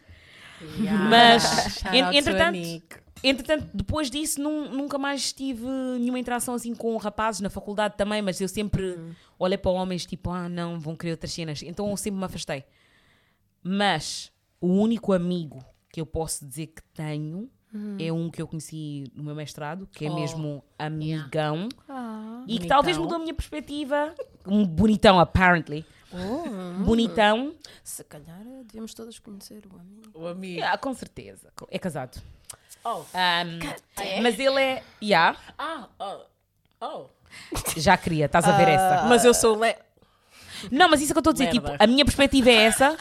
[1.10, 2.84] Mas, out to entretanto,
[3.24, 5.66] entretanto, depois disso, nun- nunca mais tive
[6.00, 8.98] nenhuma interação assim com rapazes na faculdade também, mas eu sempre
[9.38, 11.62] olhei para homens tipo, ah, não, vão querer outras cenas.
[11.64, 12.64] Então eu sempre me afastei.
[13.64, 17.50] Mas o único amigo que eu posso dizer que tenho
[18.00, 21.70] é um que eu conheci no meu mestrado, que é Oh, mesmo amigão.
[21.88, 22.44] Ah.
[22.48, 24.16] E que talvez mudou a minha perspectiva.
[24.48, 25.86] Um bonitão, apparently.
[26.86, 27.54] Bonitão.
[27.84, 30.12] Se calhar eh, devemos todas conhecer o amigo.
[30.14, 30.64] O amigo.
[30.64, 31.52] Ah, com certeza.
[31.70, 32.22] É casado.
[32.84, 33.04] Oh.
[33.14, 33.60] Ahm,
[34.22, 34.84] Mas ele é.
[35.02, 36.26] Yeah, Ah, oh.
[36.80, 37.10] Oh.
[37.76, 39.04] já queria, estás a ver essa.
[39.08, 39.76] Mas eu sou le...
[40.72, 41.46] Não, mas isso é que eu estou a dizer.
[41.46, 41.72] Merda.
[41.72, 42.98] Tipo, a minha perspectiva é essa,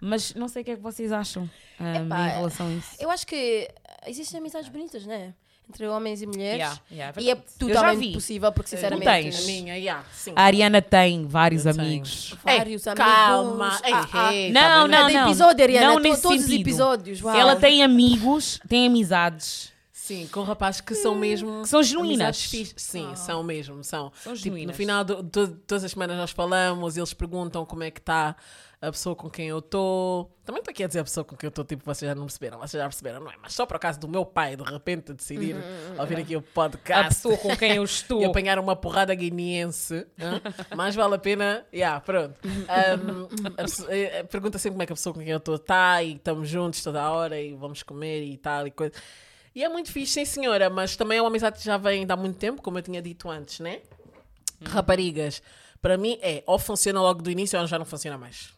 [0.00, 2.96] mas não sei o que é que vocês acham ahm, Epá, em relação a isso.
[2.98, 3.70] Eu acho que
[4.06, 5.34] existem amizades bonitas, né?
[5.68, 6.56] Entre homens e mulheres.
[6.58, 7.32] Yeah, yeah, e é.
[7.32, 9.04] Eu já totalmente possível, porque sinceramente.
[9.04, 9.42] tens?
[9.42, 10.32] A minha, yeah, sim.
[10.34, 11.86] A Ariana tem vários Eu tenho.
[11.86, 12.34] amigos.
[12.42, 13.06] Vários Ei, amigos.
[13.06, 13.80] Calma.
[13.84, 14.34] Ei, Ah, ah.
[14.34, 15.26] ei, Não, tá não, Cada não.
[15.28, 15.86] episódio, Ariana.
[15.88, 16.60] Não nesse todos os sentido.
[16.62, 17.22] episódios.
[17.22, 17.36] Uau.
[17.36, 19.70] Ela tem amigos, tem amizades.
[20.08, 21.62] Sim, com rapazes que são mesmo.
[21.62, 22.38] Que são genuínas.
[22.76, 23.84] Sim, são mesmo.
[23.84, 24.10] São.
[24.22, 24.68] São Tipo, genuínas.
[24.68, 28.34] no final, de, de- todas as semanas nós falamos, eles perguntam como é que está
[28.80, 30.30] a pessoa com quem eu estou.
[30.44, 32.24] Também estou aqui a dizer a pessoa com quem eu estou, tipo, vocês já não
[32.24, 33.34] perceberam, vocês já perceberam, não é?
[33.42, 35.56] Mas só por acaso do meu pai, de repente, decidir
[35.98, 37.14] ouvir aqui o A podcast.
[37.16, 38.22] pessoa com quem eu estou.
[38.22, 40.40] e apanhar uma porrada guineense, hã?
[40.76, 41.66] mais vale a pena.
[41.74, 42.34] Yeah, pronto.
[42.46, 45.56] Um, a pessoa- eh, pergunta sempre como é que a pessoa com quem eu estou
[45.56, 48.94] está e estamos juntos toda a hora e vamos comer e tal e coisa.
[49.58, 52.12] E é muito fixe, sim senhora, mas também é uma amizade que já vem de
[52.12, 53.82] há muito tempo, como eu tinha dito antes, né?
[54.64, 55.42] Raparigas,
[55.82, 58.54] para mim é ou funciona logo do início ou já não funciona mais.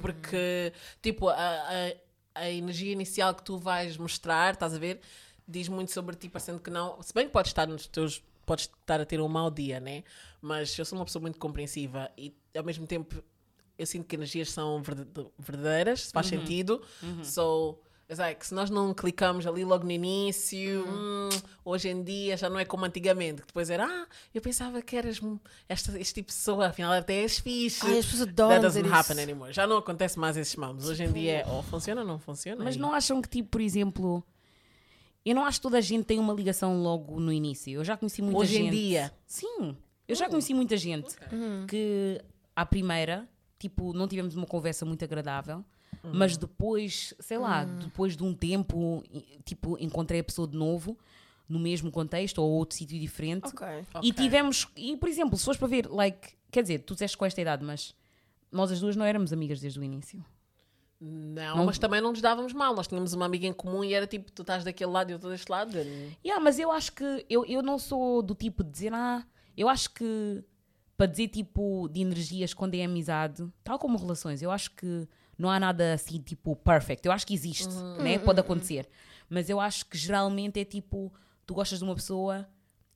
[0.00, 1.92] Porque, tipo, a, a,
[2.34, 5.02] a energia inicial que tu vais mostrar, estás a ver,
[5.46, 6.96] diz muito sobre ti, parecendo que não.
[7.02, 8.22] Se bem que podes estar nos teus.
[8.46, 10.02] Podes estar a ter um mau dia, né?
[10.40, 13.22] Mas eu sou uma pessoa muito compreensiva e, ao mesmo tempo,
[13.76, 14.82] eu sinto que energias são
[15.38, 16.80] verdadeiras, faz sentido.
[17.22, 21.28] So, it's like, se nós não clicamos ali logo no início, hum,
[21.64, 24.96] hoje em dia já não é como antigamente, que depois era, ah, eu pensava que
[24.96, 25.20] eras
[25.68, 27.84] esta, este tipo de pessoa, afinal até és fixe.
[27.86, 29.22] Ai, as pessoas adoram That doesn't happen isso.
[29.22, 29.52] anymore.
[29.52, 30.88] Já não acontece mais esses mamos.
[30.88, 32.62] Hoje em dia é ou funciona ou não funciona.
[32.64, 34.22] Mas E- não acham que, tipo, por exemplo,
[35.24, 37.72] eu não acho que toda a gente tem uma ligação logo no início.
[37.72, 38.68] Eu já conheci muita Hoje gente.
[38.68, 39.12] em dia.
[39.26, 39.76] Sim.
[40.06, 41.16] Eu já conheci muita gente
[41.66, 42.22] que,
[42.54, 45.64] à primeira, tipo, não tivemos uma conversa muito agradável.
[46.12, 49.02] Mas depois, sei lá, depois de um tempo,
[49.44, 50.96] tipo, encontrei a pessoa de novo,
[51.48, 53.46] no mesmo contexto ou outro sítio diferente.
[53.48, 53.66] Ok.
[54.02, 54.12] E Ok.
[54.12, 57.40] tivemos, e por exemplo, se fores para ver, like, quer dizer, tu disseste com esta
[57.40, 57.94] idade, mas
[58.50, 60.24] nós as duas não éramos amigas desde o início.
[60.98, 62.74] Não, Não- mas também não nos dávamos mal.
[62.74, 65.16] Nós tínhamos uma amiga em comum e era tipo, tu estás daquele lado e eu
[65.16, 65.76] estou deste lado.
[66.24, 69.22] Yeah, mas eu acho que eu, eu não sou do tipo de dizer, ah,
[69.56, 70.42] eu acho que
[70.96, 75.06] para dizer tipo de energias quando é amizade, tal como relações, eu acho que
[75.38, 77.06] não há nada assim tipo perfect.
[77.06, 77.68] Eu acho que existe,
[78.02, 78.18] né?
[78.18, 78.88] Pode acontecer.
[79.28, 81.12] Mas eu acho que geralmente é tipo,
[81.46, 82.46] tu gostas de uma pessoa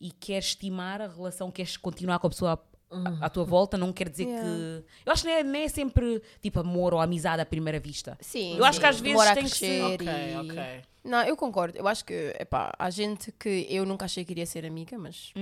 [0.00, 2.52] e queres estimar a relação, queres continuar com a pessoa
[2.90, 4.44] à, à- à tua volta, não quer dizer Yeah.
[4.48, 4.84] que.
[5.06, 8.16] Eu acho que não é, não é sempre tipo amor ou amizade à primeira vista.
[8.20, 8.56] Sim.
[8.56, 8.80] Eu acho sim.
[8.80, 10.82] que às vezes tem que ser- Ok, e- ok.
[11.02, 11.78] Não, eu concordo.
[11.78, 15.32] Eu acho que, epá, há gente que eu nunca achei que iria ser amiga, mas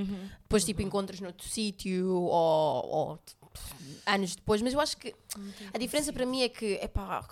[0.43, 3.19] depois, tipo, encontras noutro sítio ou, ou,
[4.07, 4.61] anos depois.
[4.63, 5.15] Mas eu acho que
[5.73, 7.25] a diferença para mim é que, epá,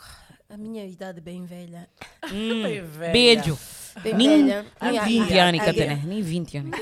[0.48, 1.88] a minha idade bem velha.
[2.30, 3.12] Bem velha.
[3.12, 3.58] Beijo.
[4.02, 4.66] Bem Nem, velha.
[4.82, 6.02] nem minha- 20 a- anos, a- Catarina.
[6.04, 6.80] Nem 20 anos.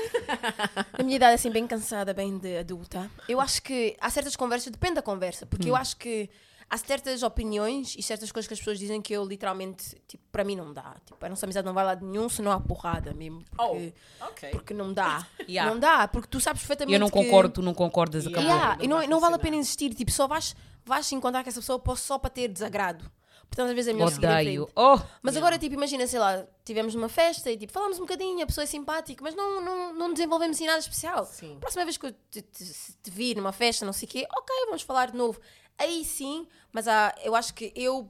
[0.93, 3.09] A minha idade, assim, bem cansada, bem de adulta.
[3.29, 6.29] Eu acho que há certas conversas, depende da conversa, porque eu acho que
[6.69, 10.43] há certas opiniões e certas coisas que as pessoas dizem que eu literalmente, tipo, para
[10.43, 10.95] mim não dá.
[11.05, 13.43] Tipo, a nossa amizade não vai lá de nenhum se não há porrada mesmo.
[13.55, 14.49] Porque, Oh, ok.
[14.51, 15.25] porque não dá.
[15.47, 15.71] Yeah.
[15.71, 18.41] Não dá, porque tu sabes perfeitamente Eu não que- concordo, tu não concordas, Yeah.
[18.41, 18.57] acabou.
[18.57, 21.49] Yeah, Não e não, não vale a pena insistir, tipo, só vais, vais encontrar com
[21.49, 23.09] essa pessoa só para ter desagrado.
[23.55, 24.69] Portanto, às vezes é melhor Odeio.
[24.75, 24.99] Oh!
[25.21, 28.45] Mas agora, tipo, imagina, sei lá, tivemos numa festa e tipo, falamos um bocadinho, a
[28.45, 31.25] pessoa é simpática, mas não, não, não desenvolvemos assim nada especial.
[31.25, 31.55] Sim.
[31.61, 32.65] Próxima vez que eu te, te,
[33.01, 35.39] te vir numa festa, não sei o quê, ok, vamos falar de novo.
[35.77, 38.09] Aí sim, mas há, eu acho que eu,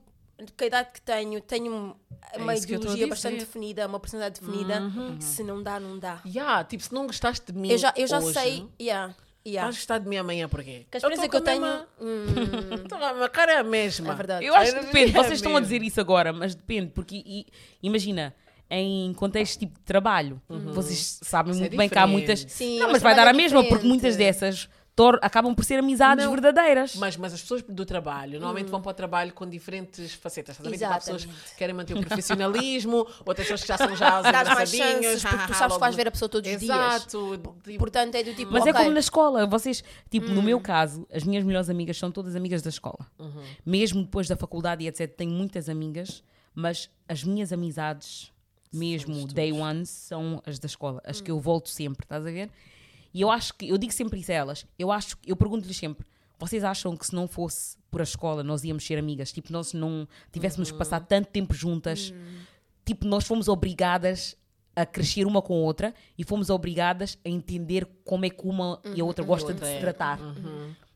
[0.57, 1.95] com a idade que tenho, tenho um-
[2.37, 4.81] uma É ideologia bastante definida, uma personalidade definida.
[5.19, 6.21] Se não dá, não dá.
[6.25, 7.69] Yeah, tipo, se não gostaste de mim.
[7.71, 9.65] Eu já, eu já hoje, sei, yeah, yeah.
[9.67, 10.85] Vais gostar de mim amanhã porquê?
[10.89, 11.65] Que a experiência que eu tenho.
[12.01, 12.25] Hum,
[12.85, 14.13] então, a minha cara é a mesma.
[14.13, 14.45] É verdade.
[14.45, 17.45] Eu acho que depende, é vocês estão a dizer isso agora, mas depende, porque i-
[17.81, 18.33] imagina,
[18.69, 22.45] em contexto tipo de trabalho, vocês sabem Isso é muito bem que há muitas.
[22.47, 23.87] Sim, não, mas vai dar a é mesma, porque diferente.
[23.89, 24.69] muitas dessas
[25.21, 26.95] acabam por ser amizades Não, verdadeiras.
[26.95, 30.55] Mas, mas as pessoas do trabalho normalmente vão para o trabalho com diferentes facetas.
[30.57, 30.77] Estás a ver?
[30.77, 31.29] Tipo, há pessoas Hum.
[31.51, 34.21] Que querem manter o profissionalismo, outras pessoas que já são já
[34.65, 36.71] chances, porque tu sabes que vais ver a pessoa todos os dias.
[36.75, 37.37] Exato.
[37.63, 38.51] Tipo, Portanto, é do tipo.
[38.51, 40.43] Mas é ok, como na escola, vocês, tipo, no Hum.
[40.43, 43.05] meu caso, as minhas melhores amigas são todas amigas da escola.
[43.19, 43.43] Uhum.
[43.65, 48.31] Mesmo depois da faculdade e etc, tenho muitas amigas, mas as minhas amizades,
[48.71, 51.23] mesmo day ones, são as da escola, as Hum.
[51.23, 52.49] que eu volto sempre, estás a ver?
[53.15, 56.05] E eu acho que, eu digo sempre isso a elas, eu acho, eu pergunto-lhes sempre,
[56.37, 59.31] vocês acham que se não fosse por a escola nós íamos ser amigas?
[59.31, 62.13] Tipo, nós não tivéssemos que passar tanto tempo juntas,
[62.83, 64.35] tipo, nós fomos obrigadas
[64.75, 68.81] a crescer uma com a outra e fomos obrigadas a entender como é que uma
[68.93, 70.19] e a outra gosta de se tratar.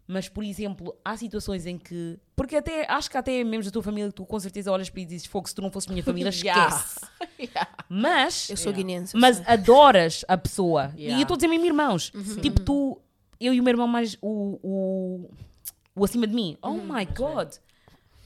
[0.06, 2.20] Mas, por exemplo, há situações em que.
[2.36, 5.06] Porque até acho que até membros da tua família, tu com certeza olhas para e
[5.06, 7.00] dizes: Fogo, se tu não fosses minha família, esquece.
[7.40, 7.70] Yeah.
[7.88, 9.16] Mas Eu sou guinense.
[9.16, 9.46] mas sei.
[9.48, 10.92] adoras a pessoa.
[10.96, 11.20] E Yeah.
[11.20, 12.12] eu estou a dizer mesmo irmãos.
[12.14, 12.36] Uhum.
[12.42, 13.02] Tipo, tu,
[13.40, 15.30] eu e o meu irmão mais o, o,
[15.96, 16.58] o acima de mim.
[16.62, 16.94] Oh Uhum.
[16.94, 17.50] my God.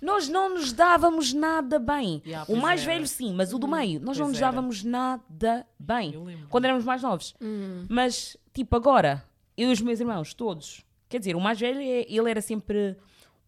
[0.02, 2.22] Nós não nos dávamos nada bem.
[2.26, 2.86] Yeah, o mais é.
[2.88, 4.52] velho, sim, mas o do meio, nós não Pois nos era.
[4.52, 6.14] dávamos nada bem.
[6.50, 7.34] Quando éramos mais novos.
[7.40, 7.86] Uhum.
[7.88, 9.24] Mas, tipo, agora,
[9.56, 10.84] eu e os meus irmãos, todos.
[11.08, 12.98] Quer dizer, o mais velho, é- ele era sempre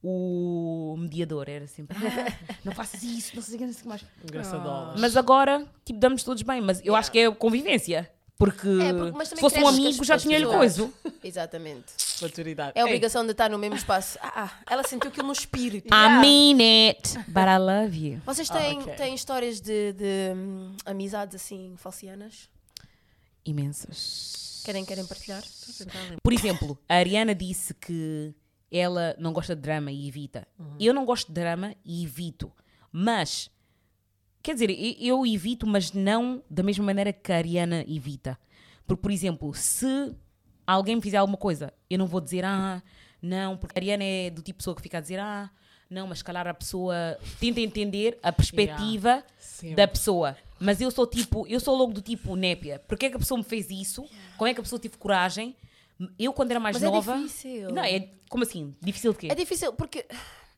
[0.07, 1.49] o mediador.
[1.49, 4.05] Era sempre, "Ah, não faças isso, não sei o que, não sei o que mais.
[4.23, 4.99] Engraçadolas.
[5.01, 6.61] Mas agora, tipo, damos todos bem.
[6.61, 8.11] Mas eu acho que é convivência.
[8.37, 10.91] Porque, É, porque- mas se fosse um amigo, já tinha-lhe coisa.
[11.23, 11.85] Exatamente.
[12.21, 12.73] Maturidade.
[12.75, 14.19] É a Ei, obrigação de estar no mesmo espaço.
[14.21, 15.87] Ah, ah, ela sentiu aquilo no espírito.
[15.87, 16.57] I mean
[16.89, 18.21] it, but I love you.
[18.25, 18.93] Vocês têm, ok.
[18.95, 22.49] têm histórias de, de, hum, amizades assim falcianas?
[23.45, 24.61] Imensas.
[24.65, 25.43] Querem, querem partilhar?
[26.21, 28.33] Por exemplo, a Ariana disse que
[28.75, 30.47] ela não gosta de drama e evita.
[30.79, 32.51] Eu não gosto de drama e evito.
[32.91, 33.49] Mas,
[34.43, 38.37] quer dizer, eu evito, mas não da mesma maneira que a Ariana evita.
[38.85, 40.13] Porque, por exemplo, se
[40.67, 42.81] alguém me fizer alguma coisa, eu não vou dizer, ah,
[43.21, 45.49] não, porque a Ariana é do tipo de pessoa que fica a dizer, ah,
[45.89, 49.75] não, mas calhar a pessoa tenta entender a perspectiva Sempre.
[49.75, 50.35] da pessoa.
[50.59, 52.79] Mas eu sou tipo, eu sou logo do tipo népia.
[52.87, 54.05] Porquê é que a pessoa me fez isso?
[54.37, 55.55] Como é que a pessoa teve coragem?
[56.19, 57.17] Eu, quando era mais Mas é nova.
[57.17, 57.69] difícil.
[57.71, 58.75] Não, é como assim?
[58.81, 59.27] Difícil de quê?
[59.31, 60.05] É difícil porque.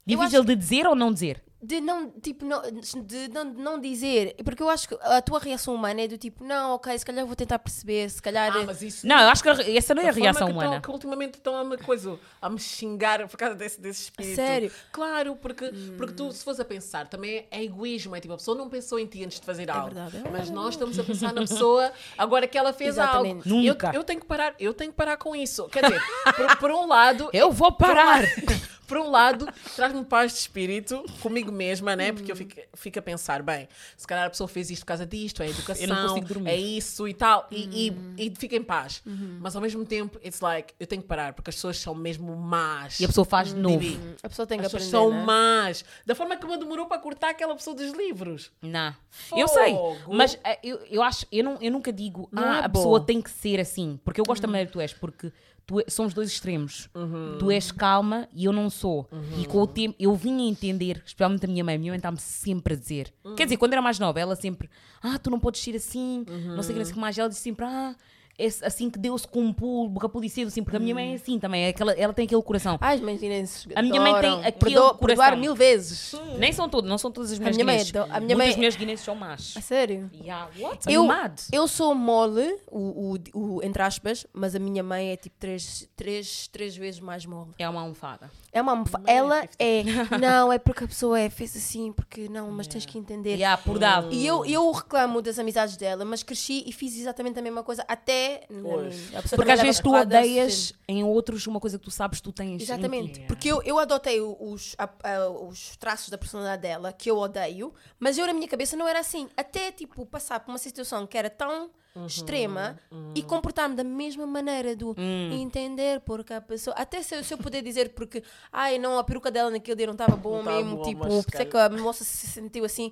[0.06, 1.44] Difícil acho de dizer ou não dizer?
[1.62, 4.36] De não, tipo, não, de não, não dizer.
[4.46, 7.26] Porque eu acho que a tua reação humana é do tipo, não, ok, se calhar
[7.26, 8.56] vou tentar perceber, se calhar.
[8.56, 10.54] Ah, mas isso Não, eu acho que a- essa não é a forma reação que
[10.54, 10.82] tão- humana.
[10.82, 14.36] que ultimamente estão a me, coisa, a me xingar por causa desse, desse espírito.
[14.36, 14.72] sério?
[14.92, 18.16] Claro, porque, porque tu, se fores a pensar, também é egoísmo.
[18.16, 19.94] É tipo, a pessoa não pensou em ti antes de fazer algo.
[19.96, 23.50] verdade, é Mas nós estamos a pensar na pessoa agora que ela fez Exatamente.
[23.50, 23.62] algo.
[23.66, 23.92] Eu, Nunca.
[23.96, 25.68] eu tenho que parar, eu tenho que parar com isso.
[25.70, 26.02] Quer dizer,
[26.36, 27.30] por, por um lado.
[27.34, 28.22] Eu vou parar!
[28.88, 32.12] Por um lado, traz-me paz de espírito comigo mesma, né?
[32.12, 35.06] Porque eu fico, fico a pensar, bem, se calhar a pessoa fez isto por causa
[35.06, 39.02] disto, é educação, é isso e tal, e, e, e fica em paz.
[39.40, 42.36] Mas ao mesmo tempo, it's like, eu tenho que parar, porque as pessoas são mesmo
[42.36, 43.00] más.
[43.00, 43.78] E a pessoa faz de novo.
[43.80, 44.00] Bibi.
[44.24, 45.12] A pessoa tem que As pessoas aprender.
[45.12, 45.26] são né?
[45.26, 45.86] más.
[46.06, 48.52] Da forma que me demorou para cortar aquela pessoa dos livros.
[48.62, 48.96] Não.
[49.36, 49.76] Eu sei,
[50.08, 53.00] mas eh, eu, eu acho, eu, não, eu nunca digo, Não ah, é a pessoa
[53.00, 55.32] tem que ser assim, porque eu gosto da maneira que tu és, porque
[55.68, 56.90] tu, é- somos dois extremos.
[57.38, 59.08] Tu és calma e eu não sou.
[59.40, 62.18] E com o tempo eu vim a entender, especialmente a minha mãe, minha mãe está-me
[62.18, 63.14] sempre a dizer.
[63.36, 64.70] Quer dizer, quando era mais nova, ela sempre,
[65.04, 66.26] ah, tu não podes ser assim,
[66.56, 67.18] não sei o que, não sei o que mais.
[67.18, 67.96] Ela disse sempre, ah,
[68.40, 71.16] é assim que Deus com um pulo, boca policido, assim, porque a minha mãe é
[71.16, 72.78] assim também, é aquela, ela tem aquele coração.
[72.80, 74.40] Ai, guinenses A minha mãe tem adoram.
[74.48, 75.08] aquele Perdoa- coração.
[75.08, 76.14] Perdoar mil vezes.
[76.38, 77.96] Nem são todas, não são todas as mulheres minha mãe guinenses.
[77.96, 79.54] é a minha Muitas mãe- mulheres guinenses são más.
[79.58, 80.10] A sério?
[80.14, 80.80] Yeah, what?
[80.92, 81.40] Eu, mad.
[81.52, 85.88] eu sou mole, o, o, o- entre aspas, mas a minha mãe é tipo três,
[85.96, 87.52] três, três vezes mais mole.
[87.58, 88.30] É uma almofada.
[88.54, 89.56] É uma almofa- é Ela 50.
[89.60, 90.18] é.
[90.20, 93.36] Não, é porque a pessoa é, fez assim, porque não, mas tens que entender.
[93.36, 94.12] Yeah, por dado.
[94.14, 97.84] E eu, eu reclamo das amizades dela, mas cresci e fiz exatamente a mesma coisa
[97.88, 98.27] até.
[98.50, 99.10] Na Pois.
[99.36, 102.50] Porque às vezes tu odeias em outros uma coisa que tu sabes tu tens.
[102.54, 102.64] em ti.
[102.64, 103.26] Exatamente, ti.
[103.28, 107.74] porque eu, eu adotei os, a- a- os traços da personalidade dela que eu odeio,
[108.00, 109.28] mas eu na minha cabeça não era assim.
[109.38, 111.70] Até tipo passar por uma situação que era tão
[112.06, 112.78] extrema
[113.16, 114.96] e comportar-me da mesma maneira do
[115.32, 116.76] entender porque a pessoa.
[116.76, 119.88] Até se, eu- se eu puder dizer porque, ai não, a peruca dela naquele dia
[119.88, 122.28] não estava boa Não tava mesmo, boa, tipo, por isso é que a moça se
[122.28, 122.92] sentiu assim.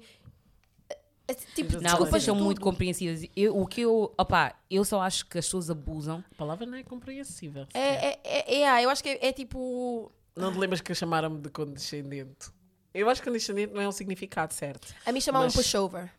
[1.27, 3.21] É, Tipo, Não, Não, desculpas vocês são de muito compreensivas.
[3.35, 4.13] Eu, o que eu.
[4.19, 6.23] Opá, eu só acho que as pessoas abusam.
[6.31, 7.65] A palavra não é compreensível.
[7.73, 10.11] É, é, é, é, eu acho que é, é tipo.
[10.35, 12.49] Não te lembras que chamaram-me de condescendente?
[12.93, 14.93] Eu acho que condescendente não é um significado certo.
[15.05, 16.11] A mim chamavam Mas- pushover.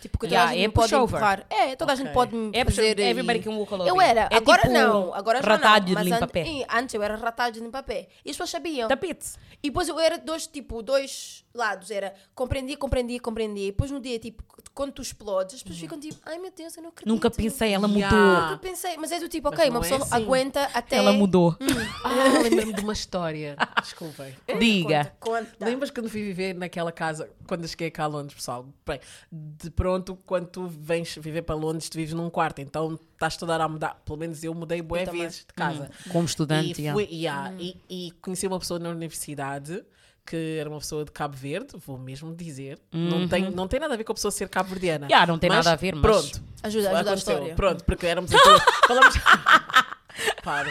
[0.00, 1.08] Tipo, que toda Yeah, a gente é me pode pushover.
[1.20, 1.46] empurrar.
[1.50, 2.64] É, toda a gente pode me É fazer...
[2.94, 2.98] pushover.
[3.00, 4.00] e- Everybody can walk all over Eu you.
[4.00, 4.28] era.
[4.30, 5.12] É agora tipo não.
[5.12, 6.00] Agora já ratalho de não.
[6.00, 6.66] Mas limpa an- pé.
[6.72, 8.08] antes eu era ratalho de limpa pé.
[8.24, 8.88] E as pessoas sabiam.
[8.88, 9.26] Tapete.
[9.62, 11.90] E depois eu era dois, tipo, dois lados.
[11.90, 13.68] Era compreendia, compreendia, compreendia.
[13.68, 14.42] E depois no dia, tipo,
[14.74, 17.12] quando tu explodes, as pessoas ficam tipo, ai meu Deus, eu não acredito.
[17.12, 18.16] Nunca pensei, ela Yeah.
[18.16, 18.42] mudou.
[18.42, 18.96] Nunca pensei.
[18.96, 20.14] Mas é do tipo, ok, uma é pessoa assim.
[20.14, 20.96] aguenta até...
[20.96, 21.56] Ela mudou.
[22.04, 23.56] Ah, lembro-me de uma história.
[23.80, 24.34] Desculpem.
[24.58, 25.12] Diga.
[25.18, 25.64] Conta, conta.
[25.64, 28.66] Lembras quando fui viver naquela casa, quando cheguei cá a Londres, pessoal?
[28.86, 33.36] Bem, de pronto, quando tu vens viver para Londres, tu vives num quarto, então estás
[33.36, 34.00] toda a mudar.
[34.04, 35.06] Pelo menos eu mudei também.
[35.06, 35.90] vezes de casa.
[36.10, 36.80] Como estudante.
[36.80, 36.94] E, yeah.
[36.94, 39.84] fui, yeah, e, e conheci uma pessoa na universidade
[40.26, 42.78] que era uma pessoa de Cabo Verde, vou mesmo dizer.
[42.92, 45.06] Não, tem, não tem nada a ver com a pessoa ser cabo-verdiana.
[45.06, 46.42] Yeah, não tem nada a ver, mas- Pronto.
[46.62, 47.54] Ajuda, ajuda a história.
[47.54, 48.62] Pronto, porque éramos as duas.
[48.86, 49.14] falamos.
[50.42, 50.70] Para.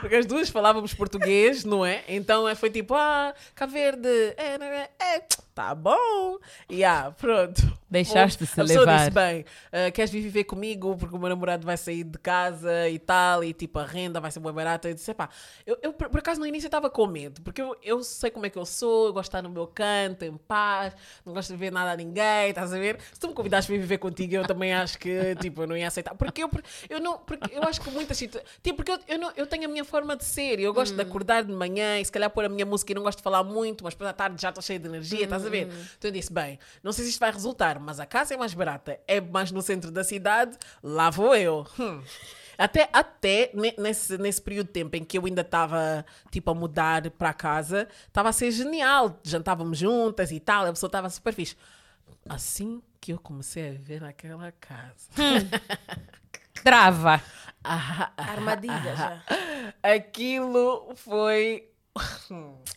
[0.00, 2.02] Porque as duas falávamos português, não é?
[2.08, 5.20] Então eh, foi tipo, ah, Cabo Verde, é, não é, é,
[5.54, 6.38] tá bom.
[6.68, 7.82] E ah, pronto.
[7.92, 8.98] Deixaste-se a levar.
[8.98, 12.88] disse, bem, ah, queres vir viver comigo porque o meu namorado vai sair de casa
[12.88, 14.88] e tal, e tipo, a renda vai ser bem barata.
[14.88, 15.28] Eu disse, pá,
[15.66, 18.50] eu, eu por, acaso no início estava com medo, porque eu, eu sei como é
[18.50, 21.56] que eu sou, eu gosto de estar no meu canto, em paz, não gosto de
[21.56, 22.98] ver nada a ninguém, estás a ver?
[23.12, 25.88] Se tu me convidaste para viver contigo, eu também acho que, tipo, eu não ia
[25.88, 26.14] aceitar.
[26.14, 26.50] Porque eu,
[26.88, 29.66] eu não, porque eu acho que muitas situações, tipo, porque eu, eu, não, eu tenho
[29.66, 32.46] a minha forma de ser, eu gosto de acordar de manhã e se calhar pôr
[32.46, 34.62] a minha música e não gosto de falar muito, mas depois à tarde já estou
[34.62, 35.66] cheia de energia, estás a ver?
[35.98, 38.54] Então eu disse, bem, não sei se isto vai resultar, mas a casa é mais
[38.54, 41.66] barata, é mais no centro da cidade, lá vou eu.
[41.78, 42.02] Hum.
[42.58, 46.54] Até, até ne- nesse, nesse período de tempo em que eu ainda estava tipo a
[46.54, 49.18] mudar para casa, estava a ser genial.
[49.24, 51.56] Jantávamos juntas e tal, a pessoa estava super fixe.
[52.28, 55.08] Assim que eu comecei a viver naquela casa.
[56.62, 57.20] Trava.
[57.64, 59.22] ah, ah, Armadilha já.
[59.82, 61.68] aquilo foi.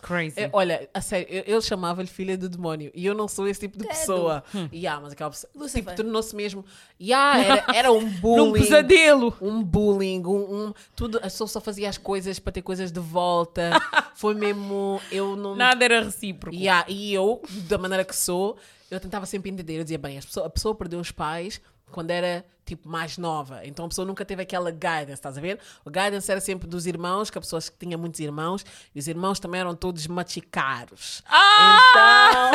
[0.01, 0.39] Crazy.
[0.39, 3.61] É, olha, a sério, eu, eu chamava-lhe filha do demónio e eu não sou esse
[3.61, 3.97] tipo de Credo.
[3.97, 4.43] pessoa.
[4.73, 5.49] Yeah, mas aquela pessoa.
[5.55, 5.83] Lucifer.
[5.93, 6.65] Tipo, tornou-se mesmo.
[7.01, 8.45] Yeah, era, era um bullying.
[8.45, 9.35] Num pesadelo.
[9.41, 12.99] um bullying, um, um- tudo, a pessoa só fazia as coisas para ter coisas de
[12.99, 13.71] volta.
[14.15, 15.55] Foi mesmo, eu não.
[15.55, 16.55] Nada era recíproco.
[16.55, 18.57] Yeah, e eu, da maneira que sou,
[18.91, 19.79] eu tentava sempre entender.
[19.79, 23.65] Eu dizia, bem, pessoa- a pessoa perdeu os pais quando era, tipo, mais nova.
[23.65, 25.59] Então a pessoa nunca teve aquela guidance, estás a ver?
[25.83, 29.07] O guidance era sempre dos irmãos, que a pessoa que tinha muitos irmãos, e os
[29.07, 31.23] irmãos também eram todos machicaros.
[31.55, 32.51] Então,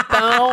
[0.00, 0.50] então,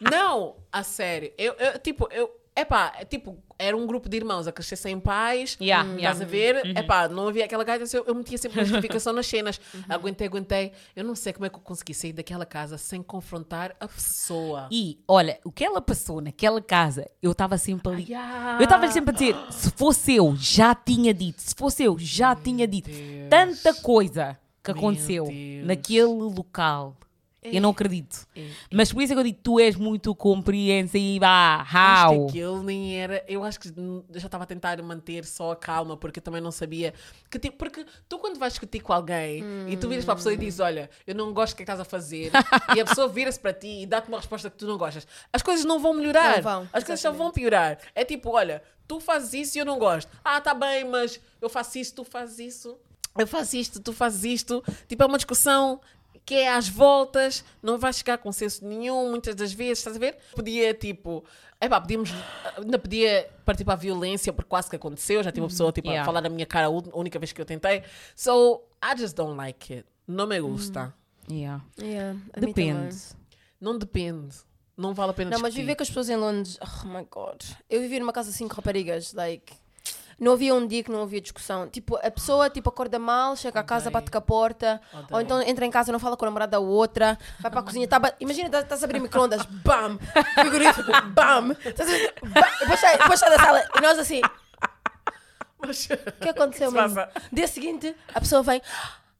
[0.00, 4.46] não, a sério, eu, eu tipo, eu, epá, é tipo, era um grupo de irmãos
[4.46, 6.10] a crescer sem pais, Yeah, hum, yeah.
[6.10, 6.76] estás a ver?
[6.76, 9.60] Epá, não havia aquela guidance, eu, eu metia sempre justificação nas cenas.
[9.88, 10.72] Aguentei, aguentei.
[10.94, 14.68] Eu não sei como é que eu consegui sair daquela casa sem confrontar a pessoa.
[14.70, 18.04] E, olha, o que ela passou naquela casa, eu estava sempre ali.
[18.08, 18.58] Yeah.
[18.58, 21.40] Eu estava sempre a dizer, se fosse eu, já tinha dito.
[21.42, 22.90] Se fosse eu, já tinha dito.
[22.90, 23.28] Deus.
[23.28, 25.28] Tanta coisa que Meu aconteceu
[25.64, 26.96] naquele local.
[27.42, 28.26] Eu não acredito.
[28.34, 28.48] É.
[28.72, 31.26] Mas por isso é que eu digo, tu és muito compreensiva.
[31.26, 32.26] Acho How?
[32.26, 33.24] que aquilo nem era.
[33.28, 36.40] Eu acho que eu já estava a tentar manter só a calma, porque eu também
[36.40, 36.92] não sabia.
[37.30, 40.34] Que, tipo, porque tu, quando vais discutir com alguém e tu viras para a pessoa
[40.34, 42.32] e dizes: Olha, eu não gosto do que é estás a fazer,
[42.76, 45.42] e a pessoa vira-se para ti e dá-te uma resposta que tu não gostas, as
[45.42, 46.36] coisas não vão melhorar.
[46.36, 47.78] Não vão, as coisas só vão piorar.
[47.94, 50.10] É tipo: Olha, tu fazes isso e eu não gosto.
[50.24, 52.78] Ah, tá bem, mas eu faço isso, tu fazes isso.
[53.16, 54.62] Eu faço isto, tu fazes isto.
[54.86, 55.80] Tipo, é uma discussão
[56.28, 59.98] que é às voltas, não vai chegar a consenso nenhum, muitas das vezes, estás a
[59.98, 60.18] ver?
[60.34, 61.24] Podia, tipo,
[61.58, 62.10] epá, podíamos,
[62.54, 65.88] ainda podia partir para a violência, porque quase que aconteceu, já tive uma pessoa, tipo,
[65.88, 66.02] Yeah.
[66.02, 67.82] a falar na minha cara a única vez que eu tentei.
[68.14, 69.86] So, I just don't like it.
[70.06, 70.94] Não me gusta.
[71.30, 71.64] Yeah.
[71.80, 72.52] Yeah, também.
[72.52, 72.96] Depende.
[73.58, 74.36] Não depende.
[74.76, 75.62] Não vale a pena Não, mas discutir.
[75.62, 77.42] viver com as pessoas em Londres, oh my god.
[77.70, 79.54] Eu vivi numa casa assim com raparigas, like.
[80.18, 81.68] Não havia um dia que não havia discussão.
[81.68, 84.80] Tipo, a pessoa tipo, acorda mal, chega a casa, bate com a porta.
[85.12, 87.62] Ou então entra em casa, não fala com a namorada da outra, vai para a
[87.62, 89.96] cozinha, tá, imagina, tá- estás a abrir microondas, bam!
[90.34, 91.48] Frigorífico, bam!
[91.64, 94.20] Depois sai, depois sai da sala e nós assim,
[95.60, 97.00] o que aconteceu mesmo?
[97.32, 98.60] Dia seguinte, a pessoa vem,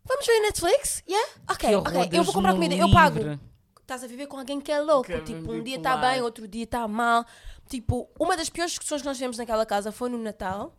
[0.04, 1.02] vamos ver Netflix?
[1.08, 1.28] Yeah?
[1.50, 3.18] Ok, ok, eu vou comprar comida, eu pago.
[3.18, 3.40] livre.
[3.82, 5.04] Estás a viver com alguém que é louco.
[5.06, 7.24] Que tipo, um dia está bem, outro dia está mal.
[7.68, 10.74] Tipo, uma das piores discussões que nós tivemos naquela casa foi no Natal,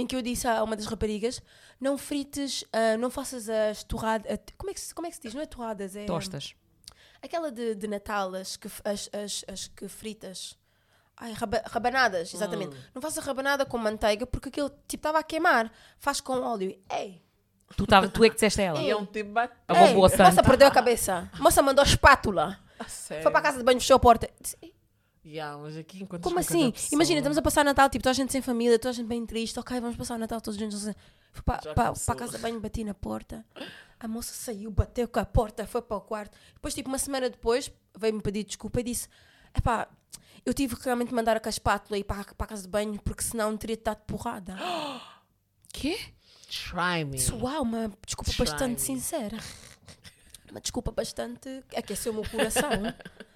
[0.00, 1.40] em que eu disse a uma das raparigas:
[1.80, 4.38] não frites, ah, não faças as torradas.
[4.58, 5.34] Como, é que se- como é que se diz?
[5.34, 6.04] Não é torradas, é.
[6.04, 6.54] Tostas.
[7.22, 10.56] Aquela de, de Natal, as que, as, as, as que fritas.
[11.16, 12.74] Ai, raba- rabanadas, exatamente.
[12.94, 15.70] Não faças rabanada com manteiga porque aquilo tipo estava a queimar.
[15.98, 16.74] Faz com óleo.
[16.90, 17.22] Ei,
[17.76, 18.80] Tu, tava, tu é que disseste a ela.
[18.80, 21.30] E é um tipo bate- A moça perdeu a cabeça.
[21.38, 22.58] Moça mandou espátula.
[22.80, 23.22] A sério.
[23.22, 24.28] Foi para a casa de banho, fechou a porta.
[24.40, 24.74] Disse, "Ei,
[25.24, 26.72] Yeah, mas aqui enquanto Como assim?
[26.90, 29.26] Imagina, estamos a passar Natal, tipo, toda a gente sem família, toda a gente bem
[29.26, 30.82] triste, ok, vamos passar o Natal todos juntos.
[30.88, 30.98] assim.
[31.32, 32.06] Fui para Já pa, começou.
[32.06, 33.44] pa a casa de banho, bati na porta,
[33.98, 36.36] a moça saiu, bateu com a porta, foi para o quarto.
[36.54, 39.08] Depois, tipo, uma semana depois, veio-me pedir desculpa e disse:
[39.54, 39.88] Epá,
[40.46, 42.68] eu tive que realmente mandar a espátula e ir para, a- para a casa de
[42.68, 44.56] banho, porque senão teria dado porrada.
[45.72, 45.98] Quê?
[46.48, 47.18] Try me.
[47.18, 48.86] Disse, Uau, uma desculpa Try bastante me.
[48.86, 49.36] sincera.
[50.50, 51.62] Uma desculpa bastante.
[51.76, 52.70] aqueceu o meu coração.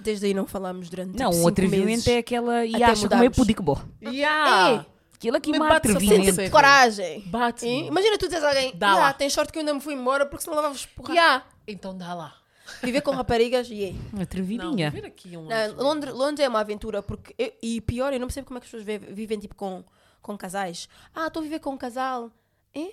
[0.00, 2.64] Desde aí não falámos durante tipo, Não, o atrevimento é aquela.
[2.64, 3.36] E mudarmos.
[3.36, 3.80] pudim que bom.
[4.02, 4.86] Yeah.
[5.14, 6.00] Aquilo aqui Me é força.
[6.32, 7.24] Sente coragem.
[7.62, 7.86] Hein?
[7.88, 9.94] Imagina tu dizes a alguém, Dá "Ya, lá." tens sorte que eu ainda me fui
[9.94, 11.14] embora porque senão levavas porrada.
[11.14, 11.44] Yeah.
[11.66, 12.34] Então dá lá.
[12.82, 13.98] Viver com raparigas, yeah.
[14.12, 14.90] Não, Atrevidinha.
[14.90, 18.28] vir aqui um Não, Londres, Londres é uma aventura porque eu- e pior, eu não
[18.28, 19.82] percebo como é que as pessoas vivem, vivem tipo com,
[20.22, 20.88] com casais.
[21.12, 22.30] Ah, estou a viver com um casal.
[22.72, 22.86] É?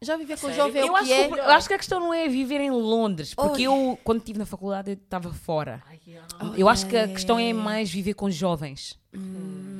[0.00, 0.56] Já viver com Sério?
[0.56, 1.26] jovem é Eu o acho, que é?
[1.28, 3.90] eu acho que a questão não é viver em Londres, porque Oi.
[3.90, 5.82] eu, quando estive na faculdade, eu estava fora.
[6.06, 6.26] Yeah.
[6.56, 8.96] Eu acho que a questão é mais viver com jovens.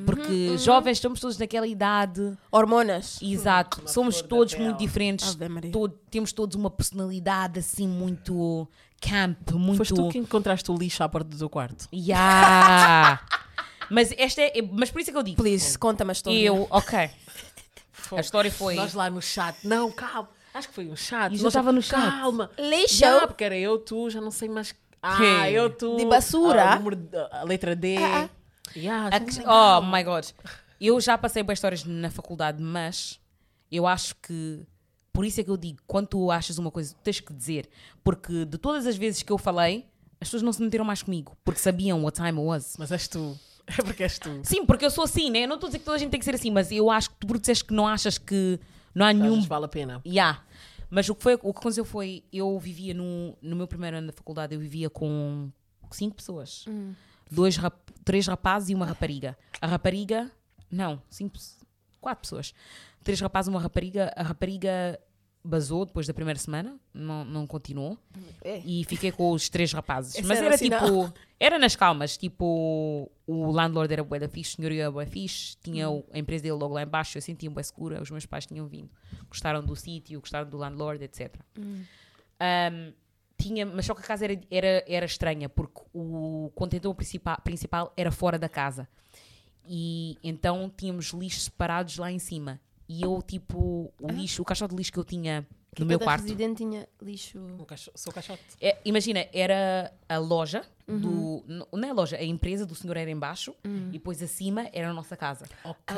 [0.05, 2.37] Porque jovens estamos todos naquela idade.
[2.51, 3.19] Hormonas.
[3.21, 3.81] Exato.
[3.85, 4.65] Somos todos pele.
[4.65, 5.29] muito diferentes.
[5.35, 5.71] Ave Maria.
[5.71, 8.67] to- temos todos uma personalidade assim muito
[9.01, 9.77] camp, muito.
[9.77, 11.87] Foste tu que encontraste o lixo à porta do teu quarto.
[11.93, 13.21] Yeah.
[13.89, 14.61] mas esta é.
[14.71, 15.37] Mas por isso é que eu digo.
[15.41, 16.37] Please, conta-me a história.
[16.37, 17.09] Eu, ok.
[18.17, 18.75] A história foi.
[18.75, 19.55] Nós lá no chat.
[19.67, 20.29] Não, calma.
[20.53, 21.33] Acho que foi um chat.
[21.33, 21.99] E já estava no chat.
[22.11, 22.49] Calma.
[22.57, 22.95] Lixo.
[22.95, 24.73] Já, porque era eu, tu, já não sei mais.
[25.01, 25.51] Ah, Quem?
[25.53, 25.95] eu, tu.
[25.97, 26.63] De basura?
[26.71, 27.97] ah, o número de- a letra D.
[27.97, 28.29] Ah,
[28.75, 30.25] Yeah, A que- oh my god.
[30.79, 33.19] Eu já passei boas histórias na faculdade, mas
[33.71, 34.65] eu acho que.
[35.11, 37.67] Por isso é que eu digo, quando tu achas uma coisa, tu tens que dizer.
[38.03, 39.87] Porque de todas as vezes que eu falei,
[40.21, 41.35] as pessoas não se meteram mais comigo.
[41.43, 42.75] Porque sabiam what time it was.
[42.77, 43.37] Mas és tu.
[43.77, 44.41] É porque és tu.
[44.43, 45.43] Sim, porque eu sou assim, né?
[45.43, 46.89] Eu não estou a dizer que toda a gente tem que ser assim, mas eu
[46.89, 48.59] acho que tu porque disseste que não achas que
[48.95, 50.01] não há nenhum Achas que vale a pena.
[50.05, 50.41] Yeah.
[50.89, 54.07] Mas o que, foi, o que aconteceu foi, eu vivia no, no meu primeiro ano
[54.07, 55.51] da faculdade, eu vivia com
[55.91, 56.65] cinco pessoas.
[57.29, 59.37] Dois, rap- três rapazes e uma rapariga.
[59.61, 60.31] A rapariga,
[60.71, 61.37] não, cinco,
[62.01, 62.53] quatro pessoas.
[63.03, 64.11] Três rapazes e uma rapariga.
[64.15, 64.99] A rapariga
[65.43, 67.97] basou depois da primeira semana, não, não continuou.
[68.43, 68.59] É.
[68.65, 70.15] E fiquei com os três rapazes.
[70.15, 70.85] Esse Mas era era, sinal.
[70.85, 75.05] tipo, era nas calmas, tipo, o landlord era bué da fixe, o senhor era bué
[75.05, 78.25] fixe, tinha a empresa dele logo lá em baixo, eu sentia-me bué segura, os meus
[78.25, 78.89] pais tinham vindo,
[79.29, 81.35] gostaram do sítio, gostaram do landlord, etc.
[81.57, 82.93] Um,
[83.37, 87.93] tinha, mas só que a casa era, era, era estranha, porque o contentor principal, principal
[87.95, 88.87] era fora da casa.
[89.65, 92.59] E então tínhamos lixos separados lá em cima.
[92.91, 95.45] E eu, tipo, o lixo, o caixote de lixo que eu tinha
[95.77, 96.23] no meu quarto.
[96.23, 97.37] residente tinha lixo.
[97.37, 98.41] Um caixo- Sou caixote.
[98.59, 100.99] É, imagina, era a loja Uhum.
[100.99, 101.43] do.
[101.77, 104.89] Não é a loja, a empresa do senhor era em baixo e depois acima era
[104.89, 105.45] a nossa casa.
[105.63, 105.95] Ok.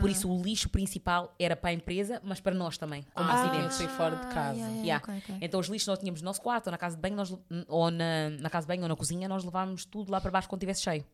[0.00, 3.42] Por isso o lixo principal era para a empresa, mas para nós também, como Ah,
[3.50, 3.76] residentes.
[3.76, 4.52] sei fora de casa.
[4.54, 4.82] yeah, yeah.
[4.82, 5.04] Yeah.
[5.04, 5.38] ok, ok.
[5.40, 7.36] Então os lixos nós tínhamos no nosso quarto, ou na casa de banho, nós,
[7.66, 10.48] ou na, na casa de banho ou na cozinha, nós levávamos tudo lá para baixo
[10.48, 11.04] quando estivesse cheio.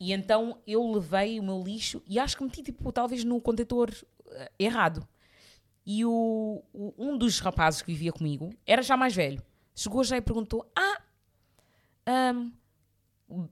[0.00, 3.90] E então eu levei o meu lixo e acho que meti tipo, talvez no contentor
[4.30, 5.06] eh, errado.
[5.86, 9.42] E o, o- um dos rapazes que vivia comigo era já mais velho.
[9.74, 11.00] Chegou já e perguntou: Ah,
[12.06, 12.50] ahm,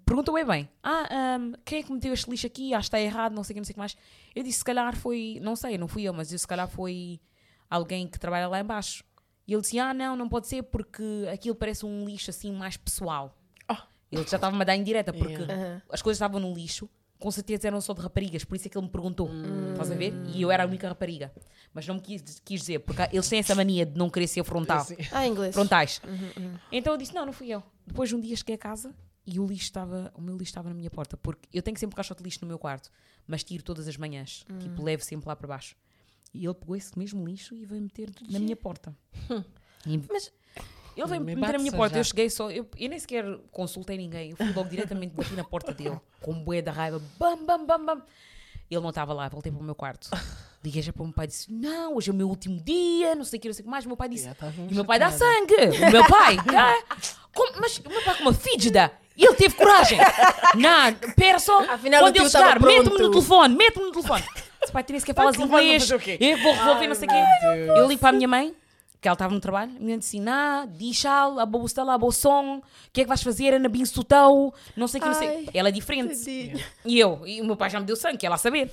[0.04, 2.74] perguntou bem bem: Ah, ahm, quem é que meteu este lixo aqui?
[2.74, 3.96] Acho que está errado, não sei o que, não sei o que mais.
[4.34, 7.20] Eu disse: Se calhar foi, não sei, não fui eu, mas eu, se calhar foi
[7.68, 9.04] alguém que trabalha lá embaixo.
[9.46, 12.76] E ele disse: Ah, não, não pode ser porque aquilo parece um lixo assim mais
[12.76, 13.34] pessoal.
[14.10, 15.82] Ele já estava-me a dar indireta porque Yeah.
[15.90, 16.88] As coisas estavam no lixo,
[17.18, 19.28] com certeza eram só de raparigas, por isso é que ele me perguntou.
[19.28, 19.72] Hum.
[19.72, 20.14] Estás a ver?
[20.34, 21.32] E eu era a única rapariga.
[21.74, 24.42] Mas não me quis, quis dizer, porque eles têm essa mania de não querer ser
[24.44, 24.86] frontal.
[25.12, 25.54] Ah, inglês.
[25.54, 26.00] Frontais.
[26.06, 27.62] Uhum, Então eu disse: Não, não fui eu.
[27.86, 28.94] Depois de um dia cheguei a casa
[29.26, 31.94] e o lixo estava, o meu lixo estava na minha porta, porque eu tenho sempre
[31.94, 32.90] um caixote de lixo no meu quarto,
[33.26, 34.58] mas tiro todas as manhãs, Hum.
[34.58, 35.76] tipo, levo sempre lá para baixo.
[36.32, 38.96] E ele pegou esse mesmo lixo e veio meter na minha porta.
[39.86, 40.32] E- Mas-
[40.98, 41.94] ele veio Me meter na bate minha porta.
[41.94, 42.00] já.
[42.00, 42.50] Eu cheguei só.
[42.50, 44.30] Eu, eu nem sequer consultei ninguém.
[44.30, 47.00] Eu fui logo diretamente bati na porta dele, com bué da raiva.
[47.18, 48.02] Bam, bam, bam, bam.
[48.70, 50.10] Ele não estava lá, voltei para o meu quarto.
[50.62, 53.14] Liguei já para o meu pai e disse: Não, hoje é o meu último dia,
[53.14, 53.84] não sei o que, não sei o que mais.
[53.84, 55.54] O meu pai disse: E o meu pai dá sangue.
[55.88, 56.36] O meu pai.
[56.56, 56.96] ah,
[57.32, 58.90] como- mas o meu pai com uma fígida.
[59.16, 59.98] E ele teve coragem.
[60.54, 61.60] Não, pera só.
[61.72, 64.24] Afinal, Quando ele chegar, mete-me no telefone, mete-me no telefone.
[64.62, 65.90] Esse pai nem sequer fala telefone vai inglês.
[66.20, 67.24] Eu vou resolver, não sei o quê.
[67.78, 68.54] Eu ligo para a minha mãe,
[69.00, 71.46] que ela estava no trabalho, a minha mãe disse: Nah, deixa-la, a
[71.84, 73.54] lá, a som, o que é que vais fazer?
[73.54, 75.28] Ana Binsutão, não sei o que, não sei.
[75.28, 76.16] Ai, Ela é diferente.
[76.16, 76.64] tadinha.
[76.84, 78.70] E eu, e o meu pai já me deu sangue, quer lá saber.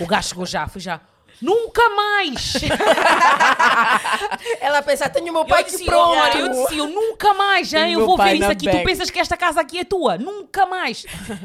[0.00, 1.00] O gajo chegou já, foi já.
[1.40, 2.54] Nunca mais!
[4.60, 6.18] Ela a pensar, tenho o meu pai eu que disse, pronto.
[6.18, 8.66] olha, eu disse, eu nunca mais, já, E eu vou ver isso aqui.
[8.66, 8.78] back.
[8.78, 10.18] Tu pensas que esta casa aqui é tua?
[10.18, 11.04] Nunca mais.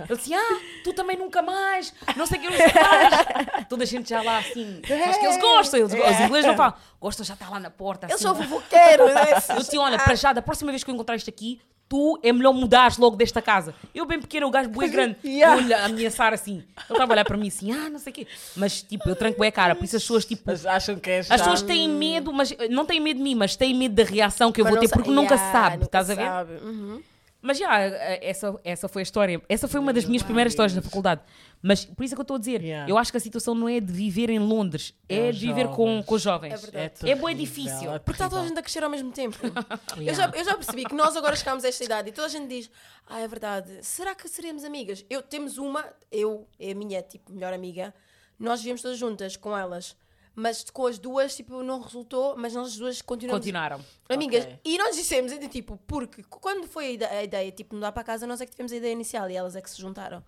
[0.10, 1.94] Ele disse, ah, tu também nunca mais.
[2.16, 3.68] Não sei o que, que mais.
[3.68, 4.82] Toda a gente já lá assim.
[4.84, 6.74] Acho que eles gostam, eles, os ingleses não falam.
[7.00, 8.08] Gostam, já está lá na porta.
[8.08, 9.08] Eu assim, sou fofoqueiro.
[9.14, 9.32] né?
[9.50, 11.60] eu disse, olha, para já, da próxima vez que eu encontrar isto aqui,
[11.90, 13.74] tu é melhor mudares logo desta casa.
[13.94, 15.56] Eu bem pequeno, o gajo bué grande, Yeah.
[15.56, 16.56] olha, ameaçar assim.
[16.56, 18.28] Ele estava a olhar para mim assim, ah, não sei o quê.
[18.56, 20.44] Mas, tipo, eu tranco bem a cara, por isso as pessoas, tipo...
[20.46, 23.56] Mas acham que és As pessoas têm medo, mas não têm medo de mim, mas
[23.56, 26.10] têm medo da reação que eu Mas vou ter, porque nunca se sabe, nunca estás
[26.10, 26.26] a ver?
[26.26, 26.54] sabe.
[26.64, 27.02] Uhum.
[27.48, 29.42] Mas já, essa, essa foi a história.
[29.48, 31.22] Essa foi uma das minhas primeiras histórias na faculdade.
[31.62, 32.92] Mas por isso é que eu estou a dizer, Yeah.
[32.92, 35.70] eu acho que a situação não é de viver em Londres, é, É de viver
[35.70, 36.54] com, com os jovens.
[36.54, 37.10] É verdade.
[37.10, 37.94] É bué terrível, difícil.
[37.94, 39.38] é Porque está toda a gente a crescer ao mesmo tempo.
[39.96, 40.14] eu, Yeah.
[40.30, 42.48] já, eu já percebi que nós agora chegámos a esta idade e toda a gente
[42.50, 42.70] diz:
[43.08, 45.06] Ah, é verdade, será que seremos amigas?
[45.10, 47.94] Eu temos uma, eu é a minha tipo, melhor amiga,
[48.38, 49.96] nós vivemos todas juntas com elas,
[50.40, 53.84] mas com as duas tipo, não resultou, mas nós as duas continuamos Continuaram.
[54.08, 54.46] amigas.
[54.46, 54.60] Ok.
[54.64, 58.04] E nós dissemos, ainda, tipo, porque quando foi a ide- a ideia, tipo, mudar para
[58.04, 60.24] casa, nós é que tivemos a ideia inicial e elas é que se juntaram.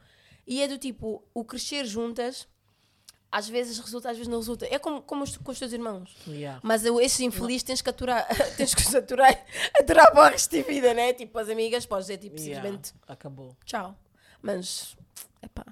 [0.48, 2.48] E é do tipo, o crescer juntas.
[3.32, 4.66] Às vezes resulta, às vezes não resulta.
[4.66, 6.16] É como, como os- com os teus irmãos.
[6.28, 6.60] Yeah.
[6.64, 8.26] Mas esses infelizes tens que aturar,
[8.58, 9.46] tens que aturar,
[9.80, 11.14] aturar para o resto da vida, né?
[11.14, 12.56] Tipo, as amigas, podes dizer tipo, Yeah.
[12.56, 13.56] simplesmente Acabou.
[13.64, 13.96] tchau.
[14.42, 14.98] Mas,
[15.44, 15.64] epá,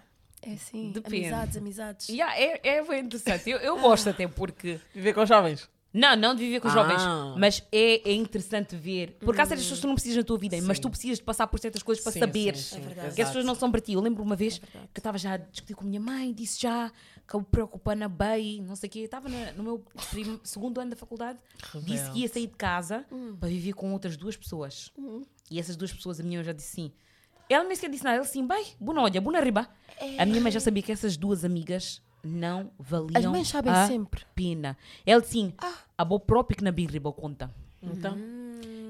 [0.49, 1.17] É assim, Depende.
[1.25, 2.09] amizades, amizades.
[2.09, 3.49] Yeah, é, é bem interessante.
[3.49, 4.79] Eu, eu gosto até porque.
[4.93, 5.69] Viver com os jovens.
[5.93, 6.83] Não, não de viver com os Ah.
[6.83, 7.01] jovens,
[7.39, 9.17] mas é, é interessante ver.
[9.19, 11.23] Porque há certas pessoas que tu não precisas na tua vida, mas tu precisas de
[11.23, 12.95] passar por certas coisas para Sim, saberes sim, sim, É verdade.
[12.99, 13.27] que as exato.
[13.29, 13.93] pessoas não são para ti.
[13.93, 16.61] Eu lembro uma vez que eu estava já a discutir com a minha mãe, disse
[16.61, 16.91] já
[17.27, 18.99] que eu me preocupando bem, não sei o quê.
[18.99, 21.39] Eu estava no meu prim- segundo ano da faculdade,
[21.83, 23.05] disse que ia sair de casa
[23.39, 24.91] para viver com outras duas pessoas.
[25.49, 26.91] E essas duas pessoas, a minha mãe já disse sim.
[27.49, 29.67] Ela nem sequer disse nada, ela disse sim, bem, boa olha, boa riba.
[30.19, 33.87] A minha mãe já sabia que essas duas amigas não valiam As mães sabem a
[33.87, 34.25] sempre.
[34.35, 34.77] pena.
[35.05, 35.53] Ela disse sim,
[35.97, 37.49] a boa própria que na birriba conta.
[37.81, 38.17] Então,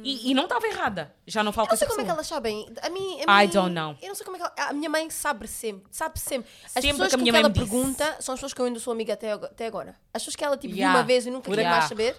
[0.03, 1.13] E, e não estava errada.
[1.25, 2.17] Já não falo Eu com não sei como é que pessoa.
[2.17, 2.65] elas sabem.
[2.81, 3.95] A mim, a I mim- don't know.
[4.01, 5.85] Eu não sei como é que ela, A minha mãe sabe sempre.
[5.91, 6.49] Sabe sempre.
[6.65, 7.69] As Sempre pessoas que a com minha que mãe ela me disse.
[7.69, 9.95] pergunta são as pessoas que eu ainda sou amiga até, até agora.
[10.13, 10.93] As pessoas que ela tipo, Yeah.
[10.93, 11.65] viu uma vez e nunca quis aí.
[11.65, 12.15] mais saber.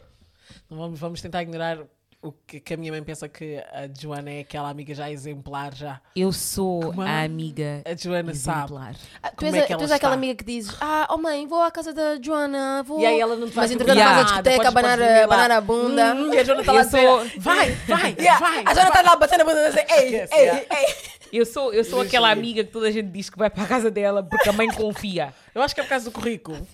[0.69, 1.79] vamos, vamos tentar ignorar
[2.21, 5.73] o que, que a minha mãe pensa que a Joana é aquela amiga já exemplar
[5.75, 6.01] já.
[6.17, 8.65] Eu sou Como a amiga A Joana sabe.
[8.65, 8.95] exemplar.
[9.23, 11.47] Ah, Tu és, é que tu és ela aquela amiga que dizes: Ah, oh mãe,
[11.47, 12.99] vou à casa da Joana, vou.
[13.01, 15.23] E aí ela não te vai Mas entretanto perguntar faz a nada, discoteca, podes- abanar,
[15.25, 16.15] abanar a bunda.
[16.15, 18.65] Hum, e a Joana está lá Eu a dizer, sou- vai, vai, Yeah, vai.
[18.67, 20.61] A Joana está lá batendo a bunda e dizer: Ei, ei, yeah.
[20.77, 20.95] ei.
[21.33, 23.67] Eu sou, eu sou aquela amiga que toda a gente diz que vai para a
[23.67, 25.35] casa dela porque a mãe confia.
[25.55, 26.67] Eu acho que é por causa do currículo.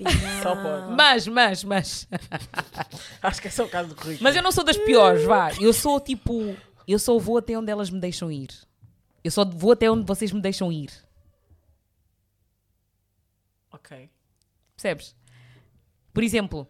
[0.43, 0.93] Só pode.
[0.93, 2.09] Mas, mas, mas.
[3.23, 4.23] Acho que é só por causa do currículo.
[4.23, 5.51] Mas eu não sou das piores, vá.
[5.61, 6.57] Eu sou tipo.
[6.87, 8.51] Eu só vou até onde elas me deixam ir.
[9.23, 10.91] Eu só vou até onde vocês me deixam ir.
[13.73, 14.11] Ok.
[14.77, 15.17] Percebes?
[16.13, 16.69] Por exemplo,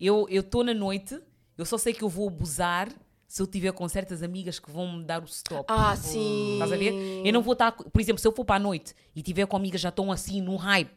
[0.00, 1.20] eu estou na noite,
[1.58, 2.88] eu só sei que eu vou abusar
[3.28, 5.64] se eu tiver com certas amigas que vão me dar o stop.
[5.68, 6.54] Ah, sim.
[6.54, 6.92] Estás a ver?
[7.24, 7.72] Eu não vou estar.
[7.72, 10.40] Por exemplo, se eu for para a noite e tiver com amigas já estão assim
[10.40, 10.90] num hype,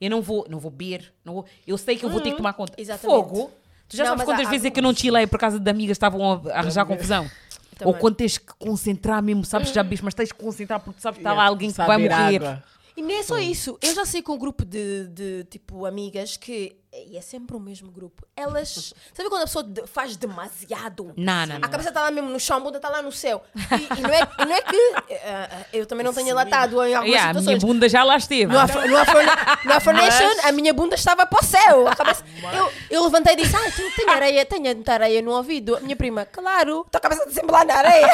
[0.00, 2.36] eu não vou, não vou beber, não vou, eu sei que eu vou ter que
[2.38, 2.74] tomar conta.
[2.76, 3.14] Exatamente.
[3.16, 3.50] Fogo.
[3.88, 5.60] Tu já Não, sabes quantas há- vezes há é que eu não chilei por causa
[5.60, 7.24] de amigas que estavam a arranjar confusão?
[7.24, 8.00] Ou Também.
[8.00, 11.18] quando tens que concentrar mesmo, sabes que já bebes, mas tens que concentrar porque sabes
[11.18, 12.36] que está lá alguém que vai morrer.
[12.42, 12.64] água.
[12.96, 13.78] E nem é só isso.
[13.82, 16.74] Eu já sei com um grupo de, de tipo amigas que.
[17.08, 18.26] E é sempre o mesmo grupo.
[18.34, 18.94] Elas.
[19.12, 21.12] Sabe quando a pessoa de- faz demasiado?
[21.14, 21.68] Não, não, A não.
[21.68, 23.44] cabeça está lá mesmo no chão, a bunda está lá no céu.
[23.54, 24.94] E, e não, é, não é que.
[25.10, 27.64] eh, eu também não tenho latado em algumas Yeah, a minha situações.
[27.64, 28.50] bunda já lá esteve.
[28.50, 29.18] No, Afro, no, Afro,
[29.66, 31.86] no Afronation, a minha bunda estava para o céu.
[31.88, 32.24] A cabeça,
[32.54, 35.76] eu, eu levantei e disse: Ah, tem, tem areia, tem muita areia no ouvido.
[35.76, 38.08] A minha prima, claro, tua cabeça está sempre lá na areia.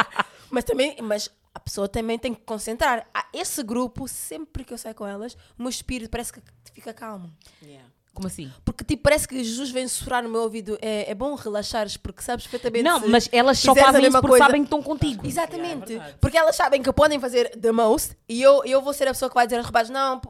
[0.50, 3.06] mas também, mas a pessoa também tem que concentrar.
[3.32, 6.40] Esse grupo, sempre que eu saio com elas, o meu espírito parece que
[6.74, 7.32] fica calmo.
[7.62, 7.88] Yeah.
[8.12, 8.52] Como assim?
[8.62, 10.76] Porque tipo, parece que Jesus vem sussurrar no meu ouvido.
[10.82, 12.84] É, é bom relaxares, porque sabes perfeitamente.
[12.84, 15.26] Não, mas elas só fazem isso porque coisa- sabem que estão contigo.
[15.26, 15.92] Exatamente.
[15.94, 19.08] Yeah, é porque elas sabem que podem fazer the most e eu, eu vou ser
[19.08, 20.20] a pessoa que vai dizer aos rapazes: não,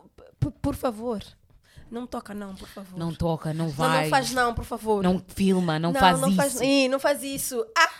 [0.62, 1.24] por favor.
[1.90, 2.96] Não toca, não, por favor.
[2.98, 4.02] Não toca, não Não, vai.
[4.04, 5.02] não faz não, por favor.
[5.02, 6.36] Não filma, não, faz não isso.
[6.36, 6.60] Faz,
[6.90, 7.66] não faz isso.
[7.76, 7.90] Ah!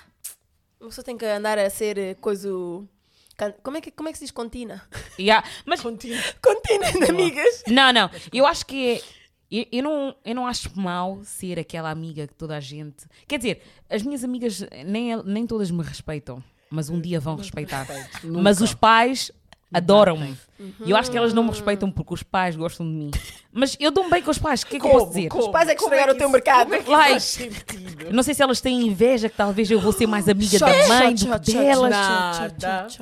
[0.80, 2.48] Uma pessoa tem que andar a ser coisa...
[3.36, 4.82] can- Como é que, como é que se diz contina?
[5.18, 5.80] Yeah, Mas.
[5.80, 7.62] Contina de amigas.
[7.68, 8.10] Não, não.
[8.32, 9.02] Eu acho que é.
[9.50, 13.06] Eu, eu não, eu não acho mal ser aquela amiga que toda a gente.
[13.28, 17.84] Quer dizer, as minhas amigas nem, nem todas me respeitam, mas um dia vão respeitar.
[17.84, 18.26] respeito.
[18.42, 19.30] Mas os pais
[19.72, 20.36] adoram-me.
[20.84, 23.10] E eu acho que elas não me respeitam porque os pais gostam de mim.
[23.52, 25.28] Mas eu dou-me bem com os pais, o que é que eu posso dizer?
[25.34, 26.70] Os pais é que Como estragaram o teu mercado.
[26.70, 27.50] Como é Like.
[28.10, 31.14] Não sei se elas têm inveja que talvez eu vou ser mais amiga da mãe
[31.14, 31.94] do que delas.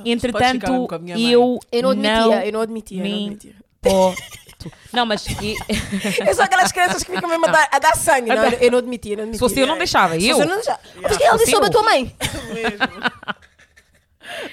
[0.05, 1.31] Entretanto, mesmo com a minha mãe.
[1.31, 3.55] eu, Eu não admitia, não eu não admitia, eu não admitia.
[4.93, 5.57] Não, mas e-
[6.27, 8.31] Eu sou aquelas crianças que ficam mesmo a dar, a dar sangue.
[8.31, 9.39] Não, eu não admitia, eu não admitia.
[9.39, 10.19] se fosse eu, não deixava.
[10.19, 10.37] Se Eu.
[10.37, 10.81] fosse eu não deixava.
[11.03, 12.17] Mas que ela Se disse sobre a tua mãe?
[12.55, 12.79] Mesmo.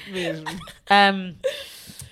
[0.10, 0.46] Mesmo.
[0.90, 1.34] Ahm,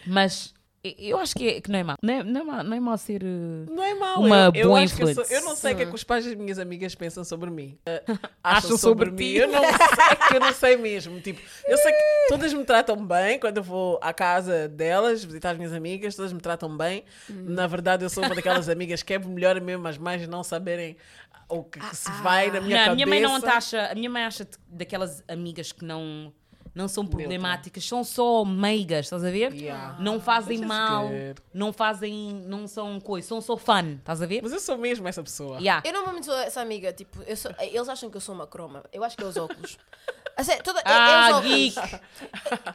[0.09, 1.97] mas eu acho que, é- que não é mal.
[2.01, 3.21] Não é, não é mal, não é mal ser.
[3.21, 4.21] eh, Não é mau.
[4.23, 5.35] Uma eu, eu boa que eu, sou- influência.
[5.35, 7.77] eu não sei o que é que os pais das minhas amigas pensam sobre mim.
[7.85, 8.01] Eh,
[8.41, 9.35] Acham sobre ti.
[9.35, 11.19] Eu não sei, que eu não sei mesmo.
[11.19, 15.51] Tipo, eu sei que todas me tratam bem quando eu vou à casa delas visitar
[15.51, 17.03] as minhas amigas, todas me tratam bem.
[17.29, 20.95] Na verdade, eu sou uma daquelas amigas que é melhor mesmo as mães não saberem
[21.49, 22.95] o que, que se vai na minha não, a cabeça.
[22.95, 23.87] minha mãe não acha.
[23.91, 26.31] A minha mãe acha daquelas amigas que não.
[26.79, 29.53] Não são problemáticas, são só meigas, estás a ver?
[29.53, 29.97] Yeah.
[29.99, 31.09] Não fazem Which is mal,
[31.53, 34.41] não fazem, não são coisas, são só fun, estás a ver?
[34.41, 35.57] Mas eu sou mesmo essa pessoa.
[35.59, 35.85] Yeah.
[35.85, 38.81] Eu normalmente sou essa amiga, tipo, eu sou- eles acham que eu sou uma croma.
[38.93, 39.77] Eu acho que é os óculos.
[40.41, 41.53] Sério, toda, é- é os Ah, óculos.
[41.53, 41.75] geek!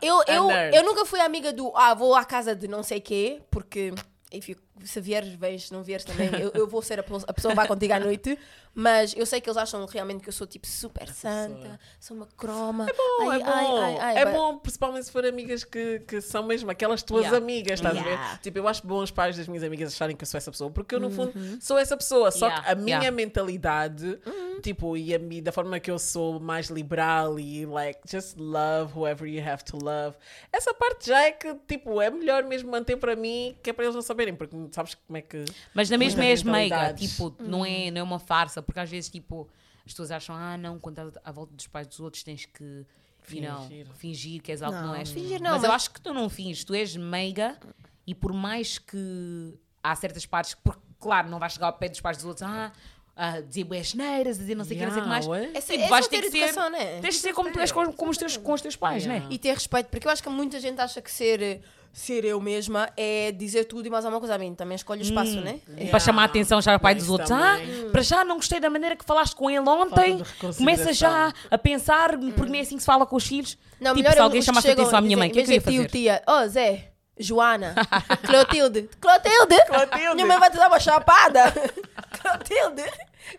[0.02, 0.76] Eu, eu, nerd.
[0.76, 3.94] eu nunca fui amiga do ah, vou à casa de não sei quê, porque
[4.30, 7.52] enfim, se vieres, vens, se não vieres também, eu, eu vou ser a, a pessoa
[7.52, 8.36] que vai contigo à noite,
[8.74, 12.26] mas eu sei que eles acham realmente que eu sou tipo super santa, sou uma
[12.36, 12.86] croma.
[12.86, 16.20] Bom, ai, é bom, ai, ai, é but- bom, principalmente se for amigas que, que
[16.20, 17.38] são mesmo aquelas tuas Yeah.
[17.38, 18.32] amigas, estás a Yeah.
[18.32, 18.38] ver?
[18.40, 20.70] Tipo, eu acho bom os pais das minhas amigas acharem que eu sou essa pessoa,
[20.70, 22.30] porque eu, no fundo, sou essa pessoa.
[22.32, 24.18] Só Yeah, que a minha mentalidade,
[24.62, 29.28] tipo, e a da forma que eu sou mais liberal e, like, just love whoever
[29.28, 30.16] you have to love,
[30.52, 33.84] essa parte já é que, tipo, é melhor mesmo manter para mim, que é para
[33.84, 35.44] eles não saberem, porque sabes como é que.
[35.72, 39.10] Mas na mesma és meiga, tipo, não, é, não é uma farsa, porque às vezes,
[39.10, 39.48] tipo,
[39.86, 42.86] as pessoas acham, ah, não, quando estás à volta dos pais dos outros tens que
[43.30, 43.86] you know, Fingir.
[43.94, 45.10] fingir que és algo que não Não, és.
[45.10, 47.58] fingir não, mas, eu mas- acho que tu não finges, tu és meiga
[48.06, 52.00] e por mais que há certas partes, porque, claro, não vais chegar ao pé dos
[52.02, 52.70] pais dos outros, ah,
[53.16, 55.24] a dizer bué neiras, a dizer não sei o que, não sei o que mais.
[55.24, 55.56] Yeah.
[55.58, 57.00] Essa, Tipo, é vais ter ter que ser- né?
[57.00, 59.24] Tens de ser como tu és com, com os, teus, com os teus pais, Yeah.
[59.26, 59.32] né?
[59.32, 61.62] E ter respeito, porque eu acho que muita gente acha que ser,
[61.95, 64.34] ser eu mesma é dizer tudo e mais alguma coisa.
[64.34, 65.61] A mim também escolhe o espaço, né?
[65.78, 67.28] E Para chamar a atenção já ao pai dos outros.
[67.30, 67.86] também.
[67.86, 70.20] Ah, para já não gostei da maneira que falaste com ele ontem.
[70.59, 73.57] Começa já a pensar, porque nem é assim que se fala com os filhos.
[73.80, 75.38] Não, tipo, melhor se é alguém chamasse a atenção à e minha mãe, o que
[75.40, 75.78] é que eu ia fazer?
[75.78, 77.74] tio, tia, oh Zé, Joana,
[78.26, 80.14] Clotilde, Clotilde, Clotilde.
[80.14, 81.53] minha mãe vai te dar uma chapada.
[82.20, 82.82] Clotilde,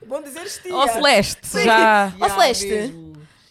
[0.06, 0.74] bom dizer tia.
[0.76, 3.05] Ó Celeste, já Ó Celeste, mesmo.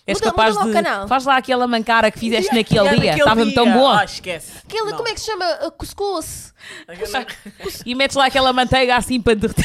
[0.07, 0.73] És Muda- capaz muda de.
[0.73, 1.09] canal.
[1.09, 3.15] Faz lá aquela mancara que fizeste naquele Yeah, dia.
[3.17, 3.73] Estava-me tão dia.
[3.75, 4.01] boa.
[4.01, 4.53] Ah, esquece.
[4.65, 4.97] Aquele, Não.
[4.97, 5.67] como é que se chama?
[5.67, 6.53] Uh, Cuscuz.
[6.87, 7.27] Aquela-
[7.87, 9.65] E metes lá aquela manteiga assim para derreter.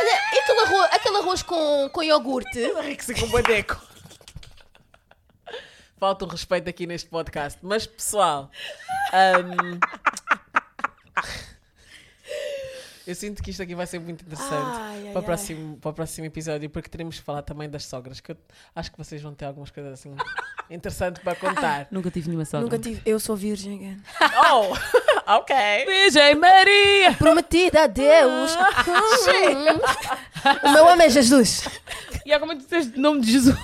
[0.00, 2.72] Olha, e aquele arroz, aquele arroz com, com iogurte?
[2.82, 3.80] Rico-se com badeco.
[5.98, 7.58] Falta um respeito aqui neste podcast.
[7.60, 8.50] Mas, pessoal,
[9.12, 9.78] hum,
[13.08, 15.90] eu sinto que isto aqui vai ser muito interessante Ai, ai, para, o próximo, para
[15.90, 18.36] o próximo episódio, porque teremos que falar também das sogras, que eu
[18.76, 20.14] acho que vocês vão ter algumas coisas assim
[20.68, 21.88] interessantes para contar.
[21.90, 22.60] Nunca tive nenhuma sogra.
[22.60, 23.00] Nunca tive.
[23.06, 24.02] Eu sou virgem, again.
[24.52, 24.74] Oh,
[25.38, 25.56] ok.
[25.86, 27.14] Virgem Maria!
[27.14, 28.54] Prometida a Deus.
[30.62, 31.66] o meu homem é Jesus.
[32.26, 33.56] E há como é que tu tens o nome de Jesus?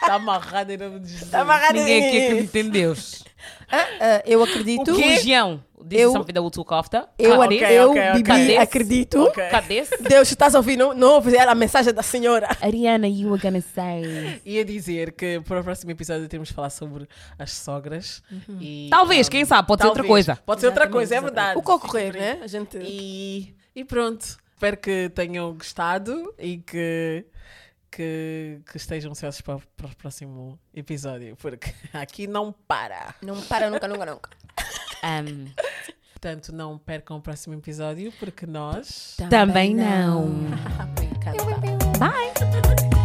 [0.00, 1.24] Está amarrado em nome de Jesus.
[1.24, 3.22] Está amarrado Ninguém aqui acredita em Deus.
[3.70, 4.94] Ah, ah, eu acredito.
[4.96, 5.62] Religião.
[5.90, 6.12] Eu-
[6.42, 7.04] will took after.
[7.18, 7.56] Eu, Cadê?
[7.56, 8.12] ok, eu ok, ok.
[8.12, 8.56] Bibi, Cadê?
[8.56, 9.22] acredito.
[9.24, 9.44] Ok.
[9.48, 9.96] Cadê-se?
[10.02, 11.16] Deus, se estás a ouvir, não, não
[11.50, 12.48] a mensagem da senhora.
[12.60, 14.40] Ariana, you were gonna say.
[14.44, 18.22] Ia dizer que para o próximo episódio temos de falar sobre as sogras.
[18.60, 20.26] E, Talvez, um, quem sabe, pode ser outra talvez.
[20.26, 20.42] coisa.
[20.46, 21.58] Pode ser outra coisa, é verdade.
[21.58, 22.38] O que ocorrer, né?
[22.42, 22.78] A gente.
[22.80, 24.40] E, e pronto.
[24.54, 27.24] Espero que tenham gostado e que,
[27.92, 33.14] que, que estejam ansiosos para, para o próximo episódio, porque aqui não para.
[33.22, 34.30] Não para nunca, nunca, nunca.
[35.04, 35.50] Um,
[36.12, 39.16] Portanto, não percam o próximo episódio, porque nós.
[39.28, 40.28] também não.
[40.28, 41.44] Me encanta.
[41.98, 43.01] Bye!